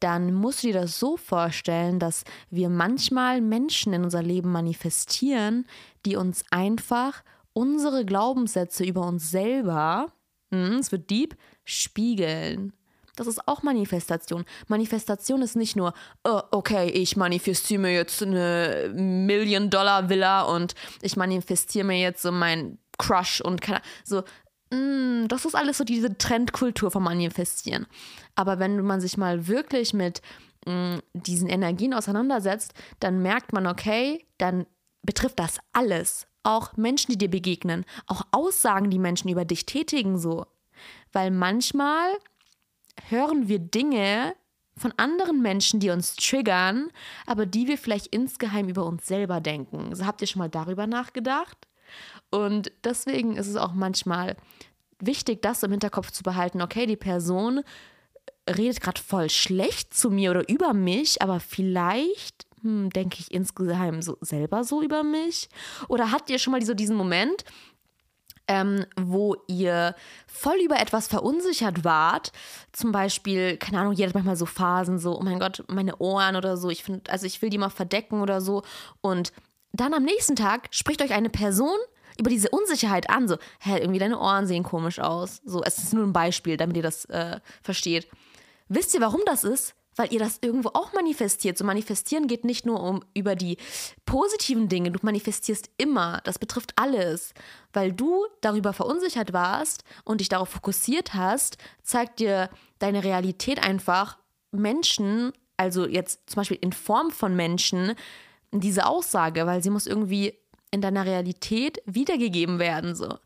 dann 0.00 0.34
musst 0.34 0.62
du 0.62 0.68
dir 0.68 0.80
das 0.80 0.98
so 0.98 1.16
vorstellen, 1.16 1.98
dass 1.98 2.24
wir 2.50 2.68
manchmal 2.68 3.40
Menschen 3.40 3.92
in 3.92 4.04
unser 4.04 4.22
Leben 4.22 4.52
manifestieren, 4.52 5.66
die 6.04 6.16
uns 6.16 6.44
einfach 6.50 7.22
unsere 7.52 8.04
Glaubenssätze 8.04 8.84
über 8.84 9.06
uns 9.06 9.30
selber, 9.30 10.12
hm, 10.52 10.78
es 10.78 10.92
wird 10.92 11.08
deep, 11.08 11.36
spiegeln. 11.64 12.72
Das 13.16 13.26
ist 13.26 13.48
auch 13.48 13.62
Manifestation. 13.62 14.44
Manifestation 14.68 15.40
ist 15.40 15.56
nicht 15.56 15.74
nur, 15.74 15.94
oh, 16.24 16.42
okay, 16.50 16.90
ich 16.90 17.16
manifestiere 17.16 17.80
mir 17.80 17.94
jetzt 17.94 18.22
eine 18.22 18.92
Million-Dollar-Villa 18.94 20.42
und 20.42 20.74
ich 21.00 21.16
manifestiere 21.16 21.86
mir 21.86 21.98
jetzt 21.98 22.20
so 22.20 22.30
mein 22.30 22.78
Crush 22.98 23.40
und 23.40 23.62
keine, 23.62 23.80
so, 24.04 24.22
Mm, 24.70 25.28
das 25.28 25.44
ist 25.44 25.54
alles 25.54 25.78
so 25.78 25.84
diese 25.84 26.18
Trendkultur 26.18 26.90
vom 26.90 27.04
Manifestieren. 27.04 27.86
Aber 28.34 28.58
wenn 28.58 28.80
man 28.82 29.00
sich 29.00 29.16
mal 29.16 29.46
wirklich 29.46 29.94
mit 29.94 30.22
mm, 30.66 30.96
diesen 31.14 31.48
Energien 31.48 31.94
auseinandersetzt, 31.94 32.74
dann 33.00 33.22
merkt 33.22 33.52
man, 33.52 33.66
okay, 33.66 34.26
dann 34.38 34.66
betrifft 35.02 35.38
das 35.38 35.58
alles. 35.72 36.26
Auch 36.42 36.76
Menschen, 36.76 37.12
die 37.12 37.18
dir 37.18 37.30
begegnen, 37.30 37.84
auch 38.06 38.22
Aussagen, 38.30 38.90
die 38.90 38.98
Menschen 38.98 39.30
über 39.30 39.44
dich 39.44 39.66
tätigen, 39.66 40.18
so. 40.18 40.46
Weil 41.12 41.30
manchmal 41.30 42.10
hören 43.08 43.48
wir 43.48 43.58
Dinge 43.58 44.34
von 44.76 44.92
anderen 44.96 45.40
Menschen, 45.40 45.80
die 45.80 45.90
uns 45.90 46.16
triggern, 46.16 46.90
aber 47.26 47.46
die 47.46 47.66
wir 47.66 47.78
vielleicht 47.78 48.08
insgeheim 48.08 48.68
über 48.68 48.84
uns 48.84 49.06
selber 49.06 49.40
denken. 49.40 49.88
Also 49.90 50.06
habt 50.06 50.20
ihr 50.20 50.26
schon 50.26 50.40
mal 50.40 50.50
darüber 50.50 50.86
nachgedacht? 50.86 51.56
Und 52.30 52.72
deswegen 52.84 53.36
ist 53.36 53.46
es 53.46 53.56
auch 53.56 53.72
manchmal 53.72 54.36
wichtig, 54.98 55.42
das 55.42 55.62
im 55.62 55.70
Hinterkopf 55.70 56.10
zu 56.10 56.22
behalten. 56.22 56.62
Okay, 56.62 56.86
die 56.86 56.96
Person 56.96 57.62
redet 58.48 58.80
gerade 58.80 59.00
voll 59.00 59.30
schlecht 59.30 59.94
zu 59.94 60.10
mir 60.10 60.30
oder 60.30 60.48
über 60.48 60.72
mich, 60.72 61.20
aber 61.22 61.40
vielleicht 61.40 62.46
hm, 62.62 62.90
denke 62.90 63.18
ich 63.20 63.32
insgeheim 63.32 64.02
so 64.02 64.16
selber 64.20 64.64
so 64.64 64.82
über 64.82 65.02
mich. 65.02 65.48
Oder 65.88 66.12
habt 66.12 66.30
ihr 66.30 66.38
schon 66.38 66.52
mal 66.52 66.62
so 66.62 66.74
diesen 66.74 66.96
Moment, 66.96 67.44
ähm, 68.48 68.84
wo 68.96 69.36
ihr 69.48 69.94
voll 70.26 70.58
über 70.64 70.78
etwas 70.78 71.08
verunsichert 71.08 71.84
wart. 71.84 72.32
Zum 72.72 72.92
Beispiel, 72.92 73.56
keine 73.56 73.80
Ahnung, 73.80 73.92
jeder 73.92 74.08
hat 74.08 74.14
manchmal 74.14 74.36
so 74.36 74.46
Phasen, 74.46 74.98
so, 74.98 75.18
oh 75.18 75.22
mein 75.22 75.40
Gott, 75.40 75.64
meine 75.68 75.96
Ohren 75.96 76.36
oder 76.36 76.56
so. 76.56 76.70
Ich 76.70 76.84
finde, 76.84 77.10
also 77.10 77.26
ich 77.26 77.42
will 77.42 77.50
die 77.50 77.58
mal 77.58 77.70
verdecken 77.70 78.20
oder 78.20 78.40
so. 78.40 78.62
Und 79.00 79.32
dann 79.80 79.94
am 79.94 80.04
nächsten 80.04 80.36
Tag 80.36 80.68
spricht 80.70 81.02
euch 81.02 81.12
eine 81.12 81.30
Person 81.30 81.78
über 82.18 82.30
diese 82.30 82.48
Unsicherheit 82.50 83.10
an. 83.10 83.28
So, 83.28 83.36
hä, 83.60 83.78
irgendwie 83.78 83.98
deine 83.98 84.18
Ohren 84.18 84.46
sehen 84.46 84.62
komisch 84.62 84.98
aus. 84.98 85.40
So, 85.44 85.62
es 85.62 85.78
ist 85.78 85.92
nur 85.92 86.04
ein 86.04 86.12
Beispiel, 86.12 86.56
damit 86.56 86.76
ihr 86.76 86.82
das 86.82 87.04
äh, 87.06 87.40
versteht. 87.62 88.08
Wisst 88.68 88.94
ihr, 88.94 89.00
warum 89.00 89.20
das 89.26 89.44
ist? 89.44 89.74
Weil 89.94 90.12
ihr 90.12 90.18
das 90.18 90.38
irgendwo 90.42 90.70
auch 90.74 90.92
manifestiert. 90.92 91.56
So 91.56 91.64
manifestieren 91.64 92.26
geht 92.26 92.44
nicht 92.44 92.66
nur 92.66 92.82
um 92.82 93.02
über 93.14 93.34
die 93.34 93.56
positiven 94.04 94.68
Dinge, 94.68 94.90
du 94.90 94.98
manifestierst 95.02 95.70
immer. 95.78 96.20
Das 96.24 96.38
betrifft 96.38 96.72
alles. 96.76 97.32
Weil 97.72 97.92
du 97.92 98.26
darüber 98.40 98.72
verunsichert 98.72 99.32
warst 99.32 99.84
und 100.04 100.20
dich 100.20 100.28
darauf 100.28 100.50
fokussiert 100.50 101.14
hast, 101.14 101.56
zeigt 101.82 102.18
dir 102.18 102.50
deine 102.78 103.04
Realität 103.04 103.62
einfach 103.62 104.18
Menschen, 104.50 105.32
also 105.56 105.86
jetzt 105.86 106.28
zum 106.28 106.40
Beispiel 106.40 106.58
in 106.60 106.72
Form 106.72 107.10
von 107.10 107.34
Menschen, 107.34 107.94
diese 108.52 108.86
Aussage, 108.86 109.46
weil 109.46 109.62
sie 109.62 109.70
muss 109.70 109.86
irgendwie 109.86 110.34
in 110.70 110.80
deiner 110.80 111.06
Realität 111.06 111.80
wiedergegeben 111.86 112.58
werden. 112.58 112.94
So. 112.94 113.18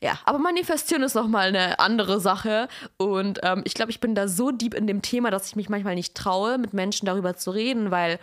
Ja, 0.00 0.18
aber 0.24 0.38
manifestieren 0.38 1.02
ist 1.02 1.14
nochmal 1.14 1.48
eine 1.48 1.78
andere 1.78 2.20
Sache. 2.20 2.68
Und 2.96 3.40
ähm, 3.42 3.62
ich 3.64 3.74
glaube, 3.74 3.90
ich 3.90 4.00
bin 4.00 4.14
da 4.14 4.26
so 4.26 4.50
deep 4.50 4.74
in 4.74 4.86
dem 4.86 5.02
Thema, 5.02 5.30
dass 5.30 5.48
ich 5.48 5.56
mich 5.56 5.68
manchmal 5.68 5.94
nicht 5.94 6.14
traue, 6.14 6.58
mit 6.58 6.72
Menschen 6.72 7.06
darüber 7.06 7.36
zu 7.36 7.50
reden, 7.50 7.90
weil 7.90 8.18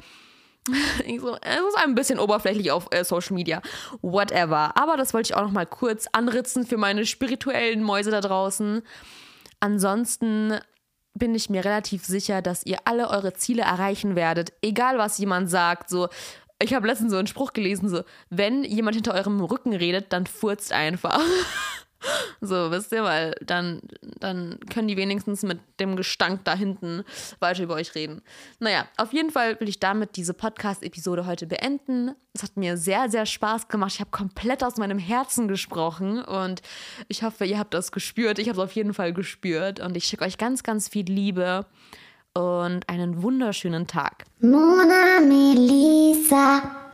so, 1.19 1.37
es 1.41 1.59
ist 1.59 1.77
ein 1.77 1.95
bisschen 1.95 2.19
oberflächlich 2.19 2.71
auf 2.71 2.87
äh, 2.91 3.03
Social 3.03 3.35
Media. 3.35 3.61
Whatever. 4.01 4.75
Aber 4.75 4.97
das 4.97 5.13
wollte 5.13 5.31
ich 5.31 5.35
auch 5.35 5.43
nochmal 5.43 5.67
kurz 5.67 6.07
anritzen 6.11 6.65
für 6.65 6.77
meine 6.77 7.05
spirituellen 7.05 7.83
Mäuse 7.83 8.11
da 8.11 8.21
draußen. 8.21 8.81
Ansonsten 9.59 10.59
bin 11.15 11.33
ich 11.33 11.49
mir 11.49 11.65
relativ 11.65 12.05
sicher, 12.05 12.41
dass 12.41 12.65
ihr 12.65 12.77
alle 12.85 13.09
eure 13.09 13.33
Ziele 13.33 13.63
erreichen 13.63 14.15
werdet, 14.15 14.53
egal 14.61 14.97
was 14.97 15.17
jemand 15.17 15.49
sagt. 15.49 15.89
So, 15.89 16.09
ich 16.61 16.73
habe 16.73 16.87
letztens 16.87 17.11
so 17.11 17.17
einen 17.17 17.27
Spruch 17.27 17.53
gelesen, 17.53 17.89
so, 17.89 18.03
wenn 18.29 18.63
jemand 18.63 18.95
hinter 18.95 19.13
eurem 19.13 19.41
Rücken 19.41 19.73
redet, 19.73 20.13
dann 20.13 20.27
furzt 20.27 20.71
einfach. 20.71 21.21
so, 22.41 22.71
wisst 22.71 22.91
ihr, 22.91 23.03
weil 23.03 23.35
dann, 23.41 23.81
dann 24.19 24.59
können 24.71 24.87
die 24.87 24.97
wenigstens 24.97 25.43
mit 25.43 25.59
dem 25.79 25.95
Gestank 25.95 26.41
da 26.43 26.55
hinten 26.55 27.03
weiter 27.39 27.63
über 27.63 27.75
euch 27.75 27.95
reden. 27.95 28.21
Naja, 28.59 28.87
auf 28.97 29.13
jeden 29.13 29.31
Fall 29.31 29.59
will 29.59 29.69
ich 29.69 29.79
damit 29.79 30.15
diese 30.15 30.33
Podcast-Episode 30.33 31.25
heute 31.25 31.47
beenden. 31.47 32.11
Es 32.33 32.43
hat 32.43 32.57
mir 32.57 32.77
sehr, 32.77 33.09
sehr 33.09 33.25
Spaß 33.25 33.67
gemacht. 33.67 33.93
Ich 33.95 33.99
habe 33.99 34.11
komplett 34.11 34.63
aus 34.63 34.77
meinem 34.77 34.99
Herzen 34.99 35.47
gesprochen 35.47 36.21
und 36.23 36.61
ich 37.07 37.23
hoffe, 37.23 37.45
ihr 37.45 37.59
habt 37.59 37.73
das 37.73 37.91
gespürt. 37.91 38.39
Ich 38.39 38.49
habe 38.49 38.59
es 38.59 38.63
auf 38.63 38.73
jeden 38.73 38.93
Fall 38.93 39.13
gespürt 39.13 39.79
und 39.79 39.95
ich 39.97 40.05
schicke 40.05 40.25
euch 40.25 40.37
ganz, 40.37 40.63
ganz 40.63 40.87
viel 40.87 41.05
Liebe 41.05 41.65
und 42.33 42.87
einen 42.89 43.21
wunderschönen 43.21 43.87
Tag. 43.87 44.25
Mona 44.39 45.19
Melissa. 45.21 46.84